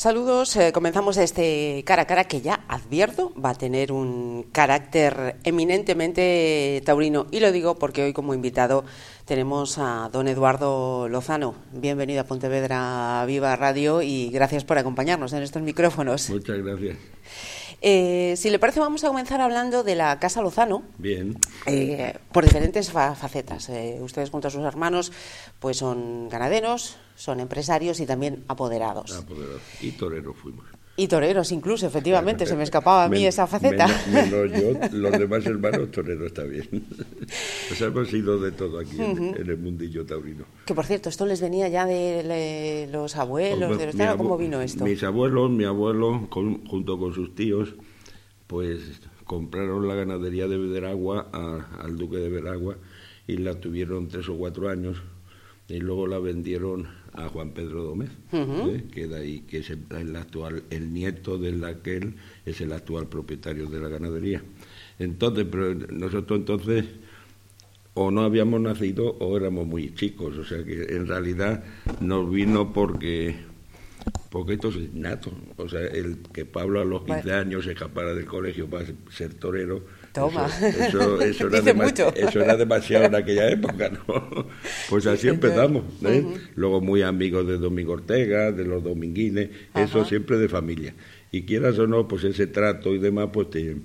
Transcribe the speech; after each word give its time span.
Saludos, 0.00 0.56
eh, 0.56 0.72
comenzamos 0.72 1.18
este 1.18 1.82
cara 1.84 2.02
a 2.02 2.06
cara 2.06 2.24
que 2.24 2.40
ya 2.40 2.64
advierto 2.68 3.34
va 3.36 3.50
a 3.50 3.54
tener 3.54 3.92
un 3.92 4.46
carácter 4.50 5.36
eminentemente 5.44 6.80
taurino 6.86 7.26
y 7.30 7.40
lo 7.40 7.52
digo 7.52 7.78
porque 7.78 8.04
hoy 8.04 8.14
como 8.14 8.32
invitado 8.32 8.82
tenemos 9.26 9.76
a 9.76 10.08
don 10.10 10.26
Eduardo 10.26 11.06
Lozano. 11.06 11.54
Bienvenido 11.70 12.22
a 12.22 12.24
Pontevedra 12.24 13.22
Viva 13.26 13.54
Radio 13.56 14.00
y 14.00 14.30
gracias 14.30 14.64
por 14.64 14.78
acompañarnos 14.78 15.34
en 15.34 15.42
estos 15.42 15.60
micrófonos. 15.60 16.30
Muchas 16.30 16.56
gracias. 16.64 16.96
Eh, 17.80 18.34
si 18.36 18.50
le 18.50 18.58
parece, 18.58 18.80
vamos 18.80 19.04
a 19.04 19.08
comenzar 19.08 19.40
hablando 19.40 19.82
de 19.82 19.94
la 19.94 20.18
Casa 20.18 20.42
Lozano. 20.42 20.82
Bien. 20.98 21.38
Eh, 21.66 22.16
por 22.32 22.44
diferentes 22.44 22.90
facetas. 22.90 23.68
Eh, 23.68 23.98
ustedes, 24.00 24.30
junto 24.30 24.48
a 24.48 24.50
sus 24.50 24.64
hermanos, 24.64 25.12
pues 25.58 25.78
son 25.78 26.28
ganaderos, 26.28 26.96
son 27.16 27.40
empresarios 27.40 28.00
y 28.00 28.06
también 28.06 28.44
apoderados. 28.48 29.12
Apoderados. 29.12 29.62
Y 29.80 29.92
toreros 29.92 30.36
fuimos. 30.36 30.64
Y 31.00 31.08
toreros 31.08 31.50
incluso, 31.50 31.86
efectivamente, 31.86 32.44
se 32.44 32.54
me 32.54 32.62
escapaba 32.62 33.04
a 33.04 33.08
mí 33.08 33.24
esa 33.24 33.46
faceta. 33.46 33.86
Menos, 34.12 34.52
yo, 34.52 34.78
los 34.98 35.12
demás 35.12 35.46
hermanos 35.46 35.90
toreros 35.90 36.26
está 36.26 36.42
bien. 36.42 36.68
Pues 37.68 37.80
hemos 37.80 38.08
sido 38.08 38.38
de 38.38 38.52
todo 38.52 38.78
aquí 38.78 39.00
en, 39.00 39.34
el 39.34 39.56
mundillo 39.56 40.04
taurino. 40.04 40.44
Que 40.66 40.74
por 40.74 40.84
cierto, 40.84 41.08
esto 41.08 41.24
les 41.24 41.40
venía 41.40 41.68
ya 41.68 41.86
de 41.86 42.86
los 42.92 43.16
abuelos, 43.16 43.78
de 43.78 43.86
los 43.94 44.16
¿cómo 44.18 44.36
vino 44.36 44.60
esto? 44.60 44.84
Mis 44.84 45.02
abuelos, 45.02 45.50
mi 45.50 45.64
abuelo, 45.64 46.28
junto 46.30 46.98
con 46.98 47.14
sus 47.14 47.34
tíos, 47.34 47.74
pues 48.46 49.00
compraron 49.24 49.88
la 49.88 49.94
ganadería 49.94 50.48
de 50.48 50.58
Veragua 50.58 51.30
al 51.32 51.96
duque 51.96 52.18
de 52.18 52.28
Veragua 52.28 52.76
y 53.26 53.38
la 53.38 53.54
tuvieron 53.54 54.08
tres 54.08 54.28
o 54.28 54.36
cuatro 54.36 54.68
años 54.68 55.00
y 55.66 55.78
luego 55.78 56.06
la 56.06 56.18
vendieron 56.18 56.88
a 57.14 57.28
Juan 57.28 57.50
Pedro 57.50 57.94
¿eh? 58.02 58.84
que, 58.92 59.14
ahí, 59.14 59.40
que 59.40 59.58
es 59.58 59.70
el, 59.70 60.16
actual, 60.16 60.62
el 60.70 60.92
nieto 60.92 61.38
de 61.38 61.66
aquel 61.66 62.14
es 62.46 62.60
el 62.60 62.72
actual 62.72 63.08
propietario 63.08 63.66
de 63.66 63.80
la 63.80 63.88
ganadería. 63.88 64.42
Entonces, 64.98 65.46
pero 65.50 65.74
nosotros 65.74 66.40
entonces 66.40 66.84
o 67.94 68.10
no 68.10 68.22
habíamos 68.22 68.60
nacido 68.60 69.16
o 69.18 69.36
éramos 69.36 69.66
muy 69.66 69.94
chicos, 69.94 70.36
o 70.36 70.44
sea 70.44 70.64
que 70.64 70.82
en 70.94 71.06
realidad 71.06 71.64
nos 72.00 72.30
vino 72.30 72.72
porque 72.72 73.49
porque 74.30 74.54
esto 74.54 74.68
es 74.68 74.76
innato, 74.76 75.32
o 75.56 75.68
sea, 75.68 75.80
el 75.80 76.18
que 76.32 76.44
Pablo 76.44 76.80
a 76.80 76.84
los 76.84 77.04
15 77.04 77.32
años 77.32 77.64
se 77.64 77.72
escapara 77.72 78.14
del 78.14 78.26
colegio 78.26 78.68
para 78.68 78.86
ser 79.10 79.34
torero, 79.34 79.84
Toma. 80.12 80.46
Eso, 80.46 81.20
eso, 81.20 81.48
era 82.40 82.56
demasiado 82.56 83.04
en 83.04 83.14
aquella 83.14 83.48
época, 83.48 83.90
¿no? 83.90 84.46
Pues 84.88 85.06
así 85.06 85.28
empezamos. 85.28 85.84
¿eh? 86.04 86.24
Luego 86.56 86.80
muy 86.80 87.02
amigos 87.02 87.46
de 87.46 87.58
Domingo 87.58 87.92
Ortega, 87.92 88.50
de 88.50 88.64
los 88.64 88.82
dominguines, 88.82 89.50
eso 89.74 90.04
siempre 90.04 90.38
de 90.38 90.48
familia. 90.48 90.94
Y 91.30 91.42
quieras 91.42 91.78
o 91.78 91.86
no, 91.86 92.08
pues 92.08 92.24
ese 92.24 92.48
trato 92.48 92.92
y 92.92 92.98
demás, 92.98 93.28
pues 93.32 93.50
te, 93.50 93.76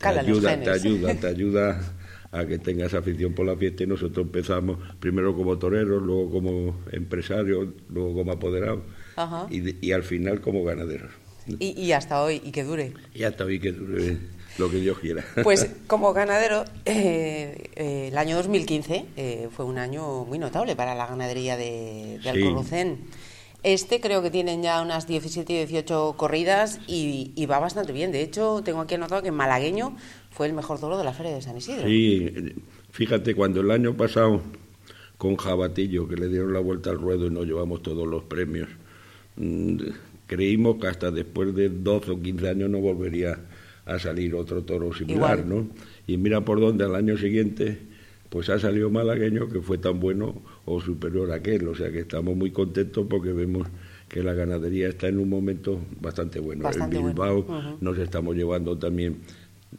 ayuda, 0.00 0.60
te 0.60 0.70
ayuda, 0.70 1.14
te 1.14 1.26
ayuda 1.28 1.80
a 2.32 2.44
que 2.46 2.58
tengas 2.58 2.94
afición 2.94 3.32
por 3.32 3.46
la 3.46 3.56
fiesta 3.56 3.84
y 3.84 3.86
nosotros 3.86 4.26
empezamos 4.26 4.78
primero 4.98 5.36
como 5.36 5.56
toreros, 5.58 6.02
luego 6.02 6.30
como 6.30 6.80
empresarios, 6.90 7.68
luego 7.88 8.14
como 8.14 8.32
apoderados 8.32 8.82
y, 9.50 9.86
y, 9.86 9.92
al 9.92 10.02
final 10.02 10.40
como 10.40 10.64
ganaderos. 10.64 11.12
Y, 11.58 11.80
y, 11.80 11.92
hasta 11.92 12.22
hoy, 12.22 12.40
y 12.44 12.52
que 12.52 12.64
dure. 12.64 12.92
Y 13.14 13.24
hasta 13.24 13.44
hoy 13.44 13.58
que 13.58 13.72
dure 13.72 14.18
lo 14.58 14.70
que 14.70 14.78
Dios 14.78 14.98
quiera. 14.98 15.24
Pues 15.42 15.68
como 15.86 16.12
ganadero, 16.12 16.64
eh, 16.84 17.70
eh, 17.74 18.08
el 18.08 18.18
año 18.18 18.36
2015 18.36 19.06
eh, 19.16 19.48
fue 19.50 19.64
un 19.64 19.78
año 19.78 20.24
muy 20.24 20.38
notable 20.38 20.76
para 20.76 20.94
la 20.94 21.06
ganadería 21.06 21.56
de, 21.56 22.20
de 22.22 22.98
Este 23.62 24.00
creo 24.00 24.22
que 24.22 24.30
tienen 24.30 24.62
ya 24.62 24.80
unas 24.82 25.06
17 25.06 25.52
y 25.52 25.56
18 25.66 26.14
corridas 26.16 26.80
y, 26.86 27.46
va 27.46 27.58
bastante 27.58 27.92
bien. 27.92 28.12
De 28.12 28.22
hecho, 28.22 28.62
tengo 28.64 28.80
aquí 28.80 28.94
anotado 28.94 29.22
que 29.22 29.32
Malagueño 29.32 29.96
fue 30.30 30.46
el 30.46 30.52
mejor 30.52 30.78
toro 30.78 30.98
de 30.98 31.04
la 31.04 31.12
Feria 31.12 31.32
de 31.32 31.42
San 31.42 31.56
Isidro. 31.56 31.86
Sí, 31.86 32.54
fíjate, 32.90 33.34
cuando 33.34 33.60
el 33.60 33.70
año 33.70 33.96
pasado 33.96 34.42
con 35.16 35.36
Jabatillo, 35.36 36.08
que 36.08 36.16
le 36.16 36.28
dieron 36.28 36.52
la 36.52 36.60
vuelta 36.60 36.90
al 36.90 36.98
ruedo 36.98 37.26
y 37.26 37.30
nos 37.30 37.46
llevamos 37.46 37.82
todos 37.82 38.06
los 38.06 38.24
premios, 38.24 38.68
creímos 40.26 40.76
que 40.76 40.86
hasta 40.86 41.10
después 41.10 41.54
de 41.54 41.68
12 41.68 42.10
o 42.12 42.22
15 42.22 42.48
años 42.48 42.70
no 42.70 42.78
volvería 42.78 43.38
a 43.84 43.98
salir 43.98 44.34
otro 44.34 44.62
toro 44.62 44.92
similar, 44.92 45.44
¿no? 45.44 45.68
Y 46.06 46.16
mira 46.16 46.44
por 46.44 46.60
dónde 46.60 46.84
al 46.84 46.94
año 46.94 47.16
siguiente 47.16 47.78
pues 48.28 48.48
ha 48.48 48.58
salido 48.60 48.90
malagueño 48.90 49.48
que 49.48 49.60
fue 49.60 49.78
tan 49.78 49.98
bueno 49.98 50.40
o 50.64 50.80
superior 50.80 51.32
a 51.32 51.36
aquel, 51.36 51.66
o 51.66 51.74
sea 51.74 51.90
que 51.90 52.00
estamos 52.00 52.36
muy 52.36 52.52
contentos 52.52 53.06
porque 53.10 53.32
vemos 53.32 53.66
que 54.08 54.22
la 54.22 54.34
ganadería 54.34 54.88
está 54.88 55.08
en 55.08 55.18
un 55.18 55.28
momento 55.28 55.80
bastante 56.00 56.38
bueno. 56.38 56.68
en 56.70 56.90
Bilbao 56.90 57.44
nos 57.80 57.98
estamos 57.98 58.36
llevando 58.36 58.78
también 58.78 59.18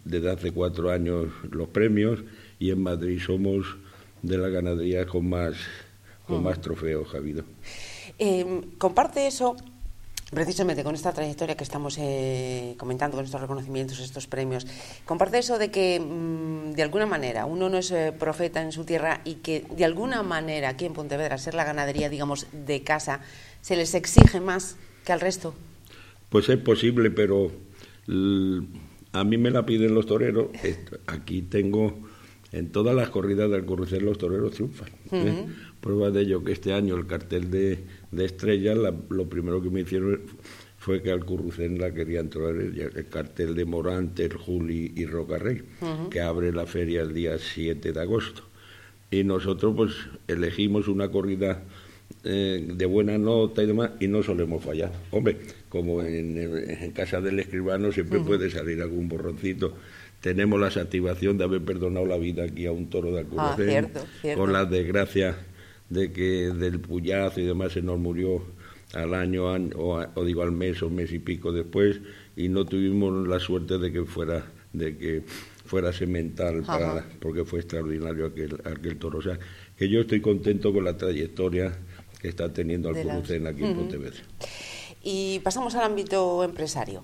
desde 0.03 0.29
hace 0.29 0.51
cuatro 0.51 0.91
años 0.91 1.27
los 1.49 1.69
premios 1.69 2.19
y 2.59 2.71
en 2.71 2.83
Madrid 2.83 3.19
somos 3.19 3.77
de 4.21 4.37
la 4.37 4.49
ganadería 4.49 5.05
con 5.05 5.29
más, 5.29 5.55
con 6.27 6.43
más 6.43 6.61
trofeos, 6.61 7.07
Javido. 7.07 7.43
Eh, 8.23 8.45
comparte 8.77 9.25
eso 9.25 9.55
precisamente 10.29 10.83
con 10.83 10.93
esta 10.93 11.11
trayectoria 11.11 11.57
que 11.57 11.63
estamos 11.63 11.97
eh, 11.97 12.75
comentando, 12.77 13.17
con 13.17 13.25
estos 13.25 13.41
reconocimientos, 13.41 13.99
estos 13.99 14.27
premios, 14.27 14.67
comparte 15.05 15.39
eso 15.39 15.57
de 15.57 15.71
que 15.71 15.99
mm, 15.99 16.73
de 16.73 16.83
alguna 16.83 17.07
manera 17.07 17.47
uno 17.47 17.67
no 17.67 17.79
es 17.79 17.89
eh, 17.89 18.13
profeta 18.17 18.61
en 18.61 18.71
su 18.71 18.85
tierra 18.85 19.21
y 19.25 19.37
que 19.37 19.65
de 19.75 19.85
alguna 19.85 20.21
manera 20.21 20.69
aquí 20.69 20.85
en 20.85 20.93
Pontevedra, 20.93 21.39
ser 21.39 21.55
la 21.55 21.63
ganadería, 21.63 22.09
digamos, 22.09 22.45
de 22.51 22.83
casa, 22.83 23.21
se 23.61 23.75
les 23.75 23.95
exige 23.95 24.39
más 24.39 24.77
que 25.03 25.13
al 25.13 25.19
resto. 25.19 25.55
Pues 26.29 26.47
es 26.47 26.59
posible, 26.59 27.09
pero 27.09 27.51
a 29.13 29.23
mí 29.23 29.37
me 29.39 29.49
la 29.49 29.65
piden 29.65 29.95
los 29.95 30.05
toreros. 30.05 30.49
Aquí 31.07 31.41
tengo 31.41 31.97
en 32.51 32.71
todas 32.71 32.95
las 32.95 33.09
corridas 33.09 33.49
del 33.49 33.65
Corrucel 33.65 34.05
los 34.05 34.17
toreros 34.17 34.51
triunfan. 34.51 34.89
¿eh? 35.11 35.47
Prueba 35.79 36.11
de 36.11 36.21
ello 36.21 36.43
que 36.43 36.51
este 36.51 36.73
año 36.73 36.95
el 36.95 37.07
cartel 37.07 37.49
de, 37.49 37.83
de 38.11 38.25
Estrella, 38.25 38.73
lo 38.75 39.29
primero 39.29 39.61
que 39.61 39.69
me 39.69 39.81
hicieron 39.81 40.21
fue 40.77 41.01
que 41.01 41.11
al 41.11 41.23
Currucén 41.23 41.79
la 41.79 41.93
querían 41.93 42.29
traer 42.29 42.73
el, 42.95 43.07
cartel 43.07 43.53
de 43.53 43.65
Morante, 43.65 44.25
el 44.25 44.33
Juli 44.33 44.93
y 44.95 45.05
Rocarrey, 45.05 45.61
que 46.09 46.21
abre 46.21 46.51
la 46.51 46.65
feria 46.65 47.01
el 47.01 47.13
día 47.13 47.37
7 47.37 47.91
de 47.91 48.01
agosto. 48.01 48.43
Y 49.11 49.23
nosotros 49.23 49.73
pues 49.75 49.91
elegimos 50.27 50.87
una 50.87 51.09
corrida 51.11 51.63
eh, 52.23 52.67
de 52.75 52.85
buena 52.85 53.17
nota 53.17 53.61
y 53.61 53.67
demás, 53.67 53.91
y 53.99 54.07
no 54.07 54.23
solemos 54.23 54.63
fallar. 54.63 54.91
Hombre, 55.11 55.37
como 55.69 56.01
en, 56.01 56.91
casa 56.93 57.21
del 57.21 57.39
escribano 57.39 57.91
siempre 57.91 58.19
puede 58.19 58.49
salir 58.49 58.81
algún 58.81 59.07
borroncito 59.07 59.75
tenemos 60.21 60.59
la 60.59 60.69
satisfacción 60.69 61.39
de 61.39 61.45
haber 61.45 61.63
perdonado 61.63 62.05
la 62.05 62.17
vida 62.17 62.43
aquí 62.43 62.67
a 62.67 62.71
un 62.71 62.91
toro 62.91 63.11
de 63.11 63.17
ah, 63.17 63.21
Alcurrucén, 63.21 63.91
con 64.35 64.53
la 64.53 64.65
desgracia 64.65 65.35
de 65.91 66.11
que 66.11 66.51
del 66.53 66.79
puyazo 66.79 67.41
y 67.41 67.45
demás 67.45 67.73
se 67.73 67.81
nos 67.81 67.99
murió 67.99 68.41
al 68.93 69.13
año, 69.13 69.45
o, 69.75 70.25
digo 70.25 70.41
al 70.41 70.51
mes 70.51 70.81
o 70.81 70.89
mes 70.89 71.11
y 71.11 71.19
pico 71.19 71.51
después 71.51 71.99
y 72.35 72.49
no 72.49 72.65
tuvimos 72.65 73.27
la 73.27 73.39
suerte 73.39 73.77
de 73.77 73.91
que 73.91 74.03
fuera 74.05 74.51
de 74.73 74.97
que 74.97 75.23
fuera 75.65 75.91
semental 75.91 76.63
para, 76.63 77.05
porque 77.19 77.43
fue 77.43 77.59
extraordinario 77.59 78.25
aquel, 78.25 78.61
aquel 78.63 78.97
toro. 78.97 79.19
O 79.19 79.21
sea, 79.21 79.37
que 79.77 79.89
yo 79.89 80.01
estoy 80.01 80.21
contento 80.21 80.73
con 80.73 80.85
la 80.85 80.95
trayectoria 80.95 81.73
que 82.21 82.29
está 82.29 82.51
teniendo 82.53 82.89
Alcurrucén 82.89 83.47
aquí 83.47 83.63
en 83.63 83.75
Pontevedra. 83.75 84.21
Y 85.03 85.39
pasamos 85.39 85.75
al 85.75 85.83
ámbito 85.83 86.43
empresario. 86.43 87.03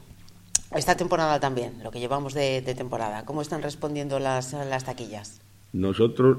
Esta 0.76 0.96
temporada 0.96 1.40
también, 1.40 1.82
lo 1.84 1.92
que 1.92 2.00
llevamos 2.00 2.34
de, 2.34 2.62
temporada. 2.62 3.26
¿Cómo 3.26 3.42
están 3.42 3.62
respondiendo 3.62 4.20
las, 4.20 4.54
las 4.54 4.86
taquillas? 4.86 5.42
Nosotros, 5.74 6.38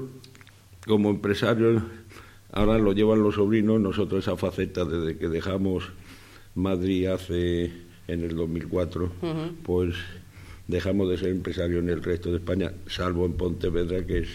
como 0.85 1.09
empresarios, 1.09 1.83
ahora 2.51 2.77
lo 2.77 2.93
llevan 2.93 3.23
los 3.23 3.35
sobrinos, 3.35 3.79
nosotros 3.79 4.23
esa 4.23 4.37
faceta 4.37 4.85
desde 4.85 5.17
que 5.17 5.27
dejamos 5.27 5.89
Madrid 6.55 7.07
hace 7.07 7.71
en 8.07 8.23
el 8.23 8.35
2004, 8.35 9.11
pues 9.63 9.95
dejamos 10.67 11.09
de 11.09 11.17
ser 11.17 11.29
empresarios 11.29 11.83
en 11.83 11.89
el 11.89 12.03
resto 12.03 12.31
de 12.31 12.37
España, 12.37 12.73
salvo 12.87 13.25
en 13.25 13.33
Pontevedra, 13.33 14.05
que 14.05 14.19
es 14.19 14.29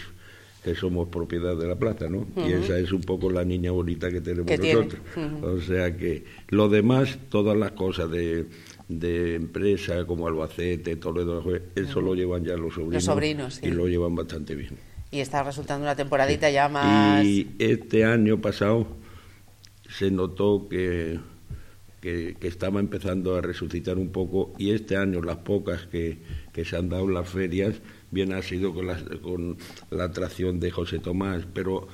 que 0.63 0.73
somos 0.73 1.09
propiedad 1.09 1.55
de 1.55 1.67
la 1.67 1.75
plata, 1.75 2.09
¿no? 2.09 2.25
Y 2.35 2.51
esa 2.51 2.79
es 2.79 2.91
un 2.91 3.01
poco 3.01 3.29
la 3.29 3.45
niña 3.45 3.69
bonita 3.69 4.09
que 4.09 4.19
tenemos 4.19 4.49
nosotros. 4.49 4.99
O 5.43 5.61
sea 5.61 5.95
que 5.95 6.23
lo 6.49 6.69
demás, 6.69 7.19
todas 7.29 7.55
las 7.55 7.73
cosas 7.73 8.09
de 8.09 8.47
de 8.87 9.35
empresa 9.35 10.05
como 10.05 10.27
Albacete, 10.27 10.95
Toledo, 10.97 11.43
eso 11.75 12.01
lo 12.01 12.15
llevan 12.15 12.43
ya 12.43 12.55
los 12.55 12.73
sobrinos. 12.73 12.93
Los 12.93 13.03
sobrinos, 13.03 13.59
Y 13.63 13.71
lo 13.71 13.87
llevan 13.87 14.15
bastante 14.15 14.55
bien. 14.55 14.77
Y 15.11 15.19
está 15.19 15.43
resultando 15.43 15.83
una 15.83 15.95
temporadita 15.95 16.49
ya 16.49 16.67
más... 16.67 17.23
Y 17.23 17.55
este 17.59 18.05
año 18.05 18.41
pasado 18.41 18.87
se 19.89 20.11
notó 20.11 20.67
que, 20.69 21.19
que, 22.01 22.35
estaba 22.41 22.79
empezando 22.79 23.35
a 23.35 23.41
resucitar 23.41 23.97
un 23.97 24.09
poco 24.09 24.53
y 24.57 24.71
este 24.71 24.97
año 24.97 25.21
las 25.21 25.37
pocas 25.37 25.85
que, 25.87 26.19
que 26.53 26.65
se 26.65 26.75
han 26.77 26.89
dado 26.89 27.07
las 27.07 27.29
ferias 27.29 27.75
bien 28.11 28.33
ha 28.33 28.41
sido 28.41 28.73
con 28.73 28.87
la, 28.87 28.97
con 29.21 29.57
la 29.89 30.05
atracción 30.05 30.59
de 30.59 30.71
José 30.71 30.99
Tomás, 30.99 31.47
pero 31.53 31.87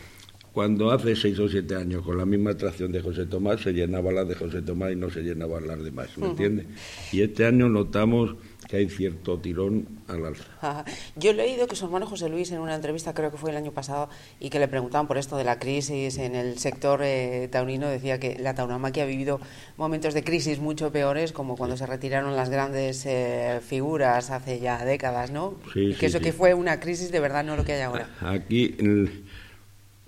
cuando 0.53 0.91
hace 0.91 1.15
seis 1.15 1.39
o 1.39 1.47
siete 1.47 1.75
años, 1.75 2.03
con 2.03 2.17
la 2.17 2.25
misma 2.25 2.51
atracción 2.51 2.91
de 2.91 3.01
José 3.01 3.25
Tomás, 3.25 3.61
se 3.61 3.71
llenaba 3.71 4.11
la 4.11 4.25
de 4.25 4.35
José 4.35 4.61
Tomás 4.61 4.91
y 4.91 4.95
no 4.97 5.09
se 5.09 5.21
llenaban 5.21 5.65
las 5.65 5.81
demás, 5.81 6.17
¿me 6.17 6.27
entiendes? 6.27 6.65
Y 7.13 7.21
este 7.21 7.45
año 7.45 7.69
notamos 7.69 8.35
que 8.71 8.77
hay 8.77 8.87
cierto 8.87 9.37
tirón 9.37 9.85
al 10.07 10.25
alza. 10.25 10.45
Yo 11.17 11.31
he 11.31 11.33
leído 11.33 11.67
que 11.67 11.75
su 11.75 11.83
hermano 11.83 12.05
José 12.05 12.29
Luis 12.29 12.51
en 12.51 12.59
una 12.59 12.73
entrevista, 12.73 13.13
creo 13.13 13.29
que 13.29 13.35
fue 13.35 13.51
el 13.51 13.57
año 13.57 13.73
pasado, 13.73 14.07
y 14.39 14.49
que 14.49 14.59
le 14.59 14.69
preguntaban 14.69 15.07
por 15.07 15.17
esto 15.17 15.35
de 15.35 15.43
la 15.43 15.59
crisis 15.59 16.17
en 16.17 16.35
el 16.35 16.57
sector 16.57 17.01
eh, 17.03 17.49
taurino, 17.51 17.89
decía 17.89 18.17
que 18.17 18.39
la 18.39 18.55
tauromaquia 18.55 19.03
ha 19.03 19.07
vivido 19.07 19.41
momentos 19.75 20.13
de 20.13 20.23
crisis 20.23 20.59
mucho 20.59 20.89
peores, 20.89 21.33
como 21.33 21.57
cuando 21.57 21.75
se 21.75 21.85
retiraron 21.85 22.37
las 22.37 22.49
grandes 22.49 23.05
eh, 23.05 23.59
figuras 23.61 24.31
hace 24.31 24.61
ya 24.61 24.85
décadas, 24.85 25.31
¿no? 25.31 25.55
Sí, 25.73 25.93
que 25.99 26.05
eso 26.05 26.21
que 26.21 26.31
fue 26.31 26.53
una 26.53 26.79
crisis 26.79 27.11
de 27.11 27.19
verdad, 27.19 27.43
no 27.43 27.57
lo 27.57 27.65
que 27.65 27.73
hay 27.73 27.81
ahora. 27.81 28.07
Aquí... 28.21 28.77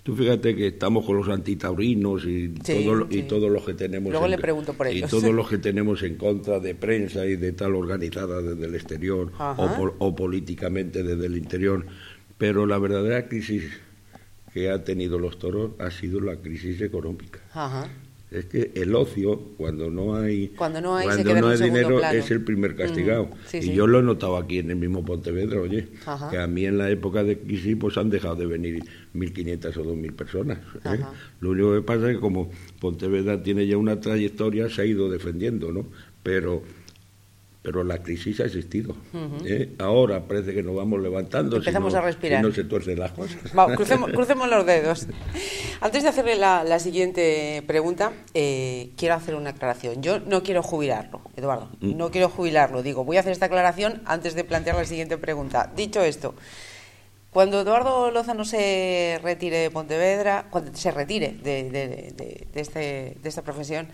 Tú 0.04 0.18
fíjate 0.18 0.54
que 0.54 0.68
estamos 0.68 1.06
con 1.06 1.16
los 1.16 1.30
antitaurinos 1.30 2.26
y, 2.26 2.50
todo, 2.50 3.08
y 3.10 3.24
todos 3.24 3.50
los 3.50 3.64
que 3.64 3.74
tenemos 3.74 4.12
Luego 4.12 4.28
le 4.28 4.38
pregunto 4.38 4.74
por 4.74 4.88
ellos. 4.88 5.08
y 5.08 5.10
todos 5.10 5.34
los 5.34 5.48
que 5.50 5.58
tenemos 5.58 6.04
en 6.04 6.18
contra 6.18 6.60
de 6.60 6.76
prensa 6.76 7.26
y 7.26 7.38
de 7.38 7.54
tal 7.54 7.74
organizada 7.76 8.42
desde 8.42 8.66
el 8.66 8.76
exterior 8.76 9.32
o, 9.40 9.94
o, 10.00 10.16
políticamente 10.16 11.04
desde 11.04 11.26
el 11.26 11.38
interior. 11.38 11.86
Pero 12.38 12.66
la 12.66 12.78
verdadera 12.80 13.30
crisis 13.30 13.64
que 14.54 14.70
ha 14.70 14.84
tenido 14.84 15.18
los 15.18 15.40
toros 15.40 15.72
ha 15.80 15.90
sido 15.90 16.20
la 16.20 16.36
crisis 16.36 16.82
económica. 16.82 17.40
Ajá. 17.54 17.88
Es 18.33 18.45
que 18.45 18.71
el 18.74 18.95
ocio, 18.95 19.39
cuando 19.57 19.91
no 19.91 20.15
hay, 20.15 20.47
cuando 20.50 20.81
no 20.81 20.95
hay, 20.95 21.18
dinero, 21.18 22.01
es 22.03 22.31
el 22.31 22.44
primer 22.44 22.75
castigado. 22.75 23.30
y 23.53 23.74
yo 23.74 23.85
lo 23.85 24.00
he 24.00 24.03
notado 24.03 24.38
aquí 24.38 24.57
en 24.57 24.71
el 24.71 24.75
mismo 24.75 25.06
Pontevedra, 25.06 25.62
oye, 25.62 25.89
que 26.31 26.39
a 26.39 26.47
mí 26.47 26.65
en 26.65 26.80
la 26.80 26.89
época 26.89 27.24
de 27.24 27.38
crisis 27.38 27.77
pues 27.80 27.95
han 27.95 28.09
dejado 28.09 28.35
de 28.38 28.47
venir 28.47 28.83
1.500 29.13 29.77
o 29.77 29.83
2.000 29.83 30.13
personas. 30.13 30.57
¿eh? 30.83 31.00
Lo 31.41 31.51
único 31.51 31.75
que 31.75 31.81
pasa 31.83 32.09
es 32.09 32.15
que 32.15 32.21
como 32.21 32.50
Pontevedra 32.80 33.44
tiene 33.44 33.68
ya 33.68 33.77
una 33.77 34.00
trayectoria, 34.00 34.68
se 34.68 34.81
ha 34.81 34.85
ido 34.85 35.12
defendiendo, 35.12 35.71
¿no? 35.71 35.85
Pero 36.24 36.63
pero 37.63 37.86
la 37.86 38.04
crisis 38.04 38.42
ha 38.42 38.45
existido. 38.45 38.94
¿eh? 39.45 39.74
Ahora 39.80 40.27
parece 40.27 40.54
que 40.54 40.62
nos 40.62 40.75
vamos 40.75 41.01
levantando. 41.01 41.56
Empezamos 41.56 41.95
a 41.95 42.01
respirar. 42.01 42.44
Y 42.44 42.48
no 42.48 42.54
se 42.54 42.65
tuercen 42.65 43.00
las 43.00 43.13
cosas. 43.13 43.38
crucemos, 43.77 44.50
los 44.50 44.65
dedos. 44.65 45.07
Antes 45.80 46.04
de 46.04 46.10
hacerle 46.10 46.36
la, 46.36 46.80
siguiente 46.80 47.63
pregunta, 47.65 48.12
eh, 48.33 48.92
quiero 48.98 49.15
hacer 49.15 49.36
una 49.36 49.51
aclaración. 49.51 50.04
Yo 50.04 50.19
no 50.19 50.44
quiero 50.44 50.62
jubilarlo, 50.62 51.21
Eduardo. 51.38 51.69
Mm. 51.80 51.95
No 51.95 52.12
quiero 52.12 52.27
jubilarlo. 52.27 52.83
Digo, 52.83 53.06
voy 53.06 53.15
a 53.15 53.21
hacer 53.21 53.31
esta 53.31 53.45
aclaración 53.45 54.01
antes 54.06 54.36
de 54.36 54.44
plantear 54.44 54.75
la 54.75 54.83
siguiente 54.83 55.18
pregunta. 55.18 55.71
Dicho 55.74 56.01
esto, 56.01 56.36
cuando 57.33 57.62
Eduardo 57.62 58.12
Lozano 58.12 58.45
se 58.45 59.19
retire 59.24 59.57
de 59.57 59.71
Pontevedra, 59.71 60.47
cuando 60.50 60.74
se 60.75 60.91
retire 60.91 61.35
de, 61.44 62.13
este, 62.53 63.18
de 63.21 63.30
esta 63.30 63.41
profesión, 63.41 63.88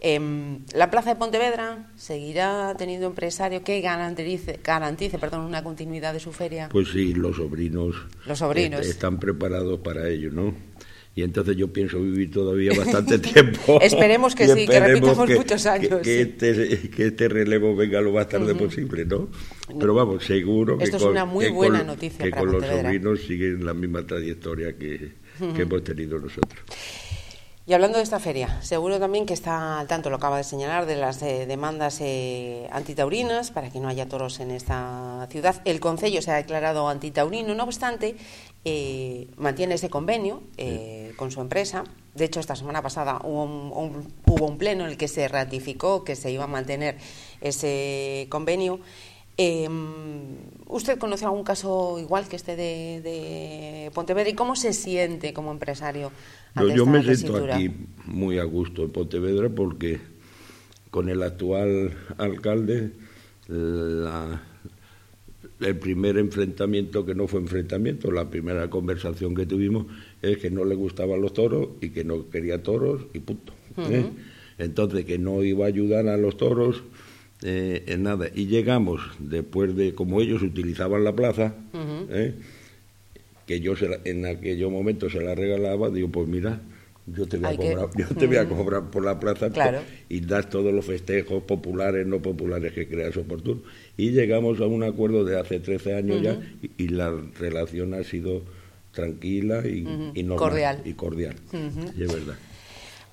em, 0.00 0.60
¿la 0.72 0.90
plaza 0.90 1.10
de 1.10 1.16
Pontevedra 1.16 1.90
seguirá 1.94 2.74
teniendo 2.76 3.06
empresario 3.06 3.62
que 3.62 3.80
garantice, 3.82 4.58
garantice 4.64 5.18
perdón, 5.18 5.42
una 5.42 5.62
continuidad 5.62 6.14
de 6.14 6.20
su 6.20 6.32
feria? 6.32 6.68
Pues 6.70 6.88
sí, 6.88 7.12
los 7.12 7.36
sobrinos, 7.36 7.94
los 8.24 8.38
sobrinos. 8.38 8.86
están 8.86 9.18
preparados 9.18 9.80
para 9.80 10.08
ello, 10.08 10.30
¿no? 10.32 10.54
Y 11.16 11.22
entonces 11.22 11.56
yo 11.56 11.72
pienso 11.72 11.98
vivir 11.98 12.30
todavía 12.30 12.72
bastante 12.76 13.18
tiempo. 13.32 13.80
esperemos 13.80 14.34
que 14.34 14.46
sí, 14.48 14.66
que 14.66 14.78
repitamos 14.78 15.30
muchos 15.30 15.64
años. 15.64 16.02
Que, 16.02 16.20
este, 16.20 16.90
que, 16.90 17.06
este, 17.06 17.28
relevo 17.28 17.74
venga 17.74 18.02
lo 18.02 18.12
más 18.12 18.28
tarde 18.28 18.54
posible, 18.54 19.06
¿no? 19.06 19.30
Pero 19.80 19.94
vamos, 19.94 20.26
seguro 20.26 20.74
Esto 20.78 20.98
que, 20.98 21.04
es 21.04 21.10
una 21.10 21.24
muy 21.24 21.48
buena 21.48 21.82
noticia 21.82 22.22
que 22.22 22.30
con 22.30 22.52
los 22.52 22.66
sobrinos 22.66 23.22
siguen 23.22 23.64
la 23.64 23.72
misma 23.72 24.06
trayectoria 24.06 24.76
que, 24.76 25.12
que 25.38 25.62
hemos 25.62 25.82
tenido 25.82 26.18
nosotros. 26.18 26.60
Y 27.68 27.72
hablando 27.72 27.98
de 27.98 28.04
esta 28.04 28.20
feria, 28.20 28.62
seguro 28.62 29.00
también 29.00 29.26
que 29.26 29.34
está 29.34 29.80
al 29.80 29.88
tanto, 29.88 30.08
lo 30.08 30.16
acaba 30.16 30.36
de 30.36 30.44
señalar, 30.44 30.86
de 30.86 30.94
las 30.94 31.20
eh, 31.22 31.46
demandas 31.46 32.00
eh, 32.00 32.68
antitaurinas 32.70 33.50
para 33.50 33.70
que 33.70 33.80
no 33.80 33.88
haya 33.88 34.08
toros 34.08 34.38
en 34.38 34.52
esta 34.52 35.26
ciudad. 35.32 35.62
El 35.64 35.80
Concello 35.80 36.22
se 36.22 36.30
ha 36.30 36.36
declarado 36.36 36.88
antitaurino, 36.88 37.56
no 37.56 37.64
obstante, 37.64 38.14
eh, 38.68 39.28
mantiene 39.36 39.76
ese 39.76 39.88
convenio 39.88 40.42
con 41.14 41.30
su 41.30 41.40
empresa. 41.40 41.84
De 42.16 42.24
hecho, 42.24 42.40
esta 42.40 42.56
semana 42.56 42.82
pasada 42.82 43.20
hubo 43.22 43.44
un, 43.44 44.08
hubo 44.26 44.46
un, 44.46 44.58
pleno 44.58 44.84
en 44.84 44.90
el 44.90 44.96
que 44.96 45.06
se 45.06 45.28
ratificó 45.28 46.02
que 46.02 46.16
se 46.16 46.32
iba 46.32 46.44
a 46.44 46.48
mantener 46.48 46.96
ese 47.40 48.26
convenio. 48.28 48.80
Em, 49.36 50.34
¿Usted 50.66 50.98
conoce 50.98 51.26
algún 51.26 51.44
caso 51.44 51.98
igual 52.00 52.26
que 52.26 52.34
este 52.34 52.56
de, 52.56 53.02
de 53.02 53.90
Pontevedra 53.94 54.30
y 54.30 54.34
cómo 54.34 54.56
se 54.56 54.72
siente 54.72 55.32
como 55.32 55.52
empresario? 55.52 56.10
yo 56.74 56.86
me 56.86 57.04
siento 57.04 57.36
aquí 57.44 57.70
muy 58.04 58.40
a 58.40 58.44
gusto 58.44 58.82
en 58.82 58.90
Pontevedra 58.90 59.48
porque 59.48 60.00
con 60.90 61.08
el 61.08 61.22
actual 61.22 61.96
alcalde 62.18 62.90
el 65.60 65.76
primer 65.76 66.18
enfrentamiento 66.18 67.06
que 67.06 67.14
no 67.14 67.26
fue 67.26 67.40
enfrentamiento, 67.40 68.10
la 68.10 68.28
primera 68.28 68.68
conversación 68.68 69.34
que 69.34 69.46
tuvimos 69.46 69.86
es 70.22 70.38
que 70.38 70.50
no 70.50 70.64
le 70.64 70.74
gustaban 70.74 71.20
los 71.20 71.32
toros 71.32 71.68
y 71.80 71.90
que 71.90 72.04
no 72.04 72.28
quería 72.28 72.62
toros 72.62 73.06
y 73.14 73.20
punto. 73.20 73.52
¿eh? 73.78 74.04
Entonces 74.58 75.04
que 75.04 75.18
no 75.18 75.42
iba 75.42 75.64
a 75.64 75.68
ayudar 75.68 76.08
a 76.08 76.16
los 76.16 76.36
toros 76.36 76.82
eh, 77.42 77.84
en 77.86 78.02
nada. 78.02 78.28
Y 78.34 78.46
llegamos 78.46 79.00
después 79.18 79.74
de 79.76 79.94
como 79.94 80.20
ellos 80.20 80.42
utilizaban 80.42 81.04
la 81.04 81.14
plaza, 81.14 81.54
que 83.46 83.60
yo 83.60 83.74
en 84.04 84.26
aquel 84.26 84.68
momento 84.70 85.08
se 85.08 85.20
la 85.20 85.34
regalaba, 85.34 85.88
digo, 85.90 86.08
pues 86.08 86.28
mira, 86.28 86.60
yo 87.06 87.26
te 87.26 87.36
voy, 87.36 87.54
a 87.54 87.56
cobrar, 87.56 87.88
yo 87.96 88.06
te 88.08 88.26
voy 88.26 88.36
a 88.36 88.48
cobrar 88.48 88.90
por 88.90 89.04
la 89.04 89.20
plaza 89.20 89.48
y 90.08 90.20
das 90.20 90.50
todos 90.50 90.72
los 90.72 90.84
festejos 90.84 91.42
populares, 91.44 92.06
no 92.06 92.20
populares 92.20 92.72
que 92.72 92.88
creas 92.88 93.16
oportuno. 93.16 93.62
Y 93.96 94.10
llegamos 94.10 94.60
a 94.60 94.66
un 94.66 94.82
acuerdo 94.82 95.24
de 95.24 95.38
hace 95.38 95.60
13 95.60 95.94
años 95.94 96.22
ya 96.22 96.40
y, 96.76 96.88
la 96.88 97.14
relación 97.38 97.94
ha 97.94 98.02
sido 98.02 98.42
tranquila 98.92 99.66
y, 99.66 99.82
normal, 100.22 100.38
cordial. 100.38 100.82
Y 100.84 100.94
cordial, 100.94 101.36
es 101.98 102.12
verdad. 102.12 102.36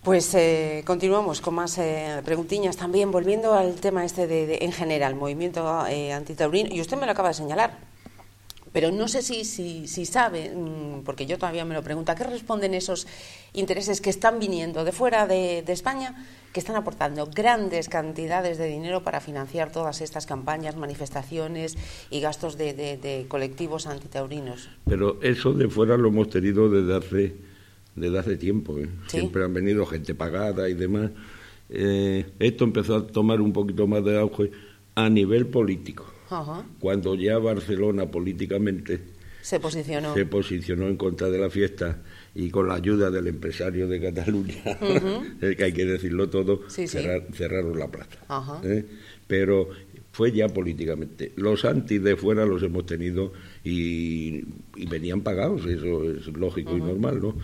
Pues 0.04 0.34
eh, 0.34 0.84
continuamos 0.86 1.40
con 1.40 1.56
más 1.56 1.78
eh, 1.78 2.22
preguntiñas 2.26 2.76
también, 2.76 3.10
volviendo 3.12 3.54
al 3.54 3.76
tema 3.76 4.04
este 4.04 4.28
de, 4.28 4.58
en 4.62 4.74
general, 4.74 5.16
movimiento 5.16 5.86
eh, 5.88 6.12
antitaurino, 6.12 6.74
y 6.74 6.82
usted 6.82 6.98
me 6.98 7.06
lo 7.06 7.14
acaba 7.14 7.30
de 7.30 7.36
señalar, 7.36 7.78
pero 8.74 8.92
no 8.92 9.08
sé 9.08 9.22
si, 9.22 9.46
si, 9.46 9.88
si 9.88 10.06
sabe, 10.06 10.52
mm, 10.54 11.04
porque 11.06 11.28
yo 11.28 11.38
todavía 11.38 11.64
me 11.64 11.76
lo 11.76 11.84
pregunto, 11.84 12.12
¿a 12.12 12.16
qué 12.16 12.24
responden 12.24 12.74
esos 12.74 13.08
intereses 13.54 14.02
que 14.02 14.10
están 14.10 14.40
viniendo 14.40 14.84
de 14.84 14.92
fuera 14.92 15.28
de, 15.28 15.64
España, 15.68 16.26
que 16.52 16.60
están 16.60 16.76
aportando 16.76 17.28
grandes 17.28 17.88
cantidades 17.88 18.58
de 18.58 18.68
dinero 18.68 19.04
para 19.04 19.22
financiar 19.22 19.72
todas 19.72 20.02
estas 20.02 20.26
campañas, 20.26 20.76
manifestaciones 20.76 21.78
y 22.10 22.20
gastos 22.20 22.58
de, 22.58 23.26
colectivos 23.28 23.86
antitaurinos? 23.86 24.70
Pero 24.86 25.22
eso 25.22 25.54
de 25.54 25.70
fuera 25.70 25.96
lo 25.96 26.10
hemos 26.10 26.30
tenido 26.30 26.68
desde 26.68 26.98
hace, 26.98 27.36
desde 27.96 28.20
hace 28.20 28.38
tiempo. 28.38 28.80
¿eh? 28.80 28.90
Siempre 29.08 29.44
han 29.46 29.54
venido 29.54 29.86
gente 29.86 30.16
pagada 30.16 30.68
y 30.68 30.74
demás. 30.74 31.12
Eh, 31.70 32.26
esto 32.40 32.64
empezó 32.64 32.96
a 32.96 33.08
tomar 33.08 33.40
un 33.40 33.54
poquito 33.54 33.86
más 33.86 34.04
de 34.04 34.20
auge 34.20 34.52
a 34.96 35.10
nivel 35.10 35.48
político 35.48 36.13
cuando 36.80 37.16
ya 37.16 37.38
Barcelona 37.38 38.10
políticamente 38.10 39.02
se 39.42 39.60
posicionó. 39.60 40.14
se 40.14 40.26
posicionó 40.26 40.88
en 40.88 40.96
contra 40.96 41.30
de 41.30 41.38
la 41.38 41.50
fiesta 41.50 42.02
y 42.34 42.50
con 42.50 42.68
la 42.68 42.76
ayuda 42.76 43.12
del 43.12 43.28
empresario 43.28 43.88
de 43.88 44.00
Cataluña, 44.00 44.64
que 45.40 45.64
hay 45.64 45.74
que 45.74 45.86
decirlo 45.86 46.30
todo, 46.30 46.62
cerraron 46.70 47.78
la 47.78 47.90
plaza. 47.90 48.20
¿eh? 48.64 48.86
Pero 49.28 49.70
fue 50.14 50.32
ya 50.32 50.48
políticamente. 50.48 51.34
Los 51.36 51.66
anti 51.66 51.98
de 51.98 52.16
fuera 52.16 52.46
los 52.46 52.64
hemos 52.64 52.86
tenido 52.86 53.34
y, 53.64 54.44
venían 54.88 55.22
pagados, 55.22 55.66
eso 55.66 56.10
es 56.10 56.28
lógico 56.28 56.78
y 56.78 56.82
normal, 56.82 57.20
¿no? 57.20 57.36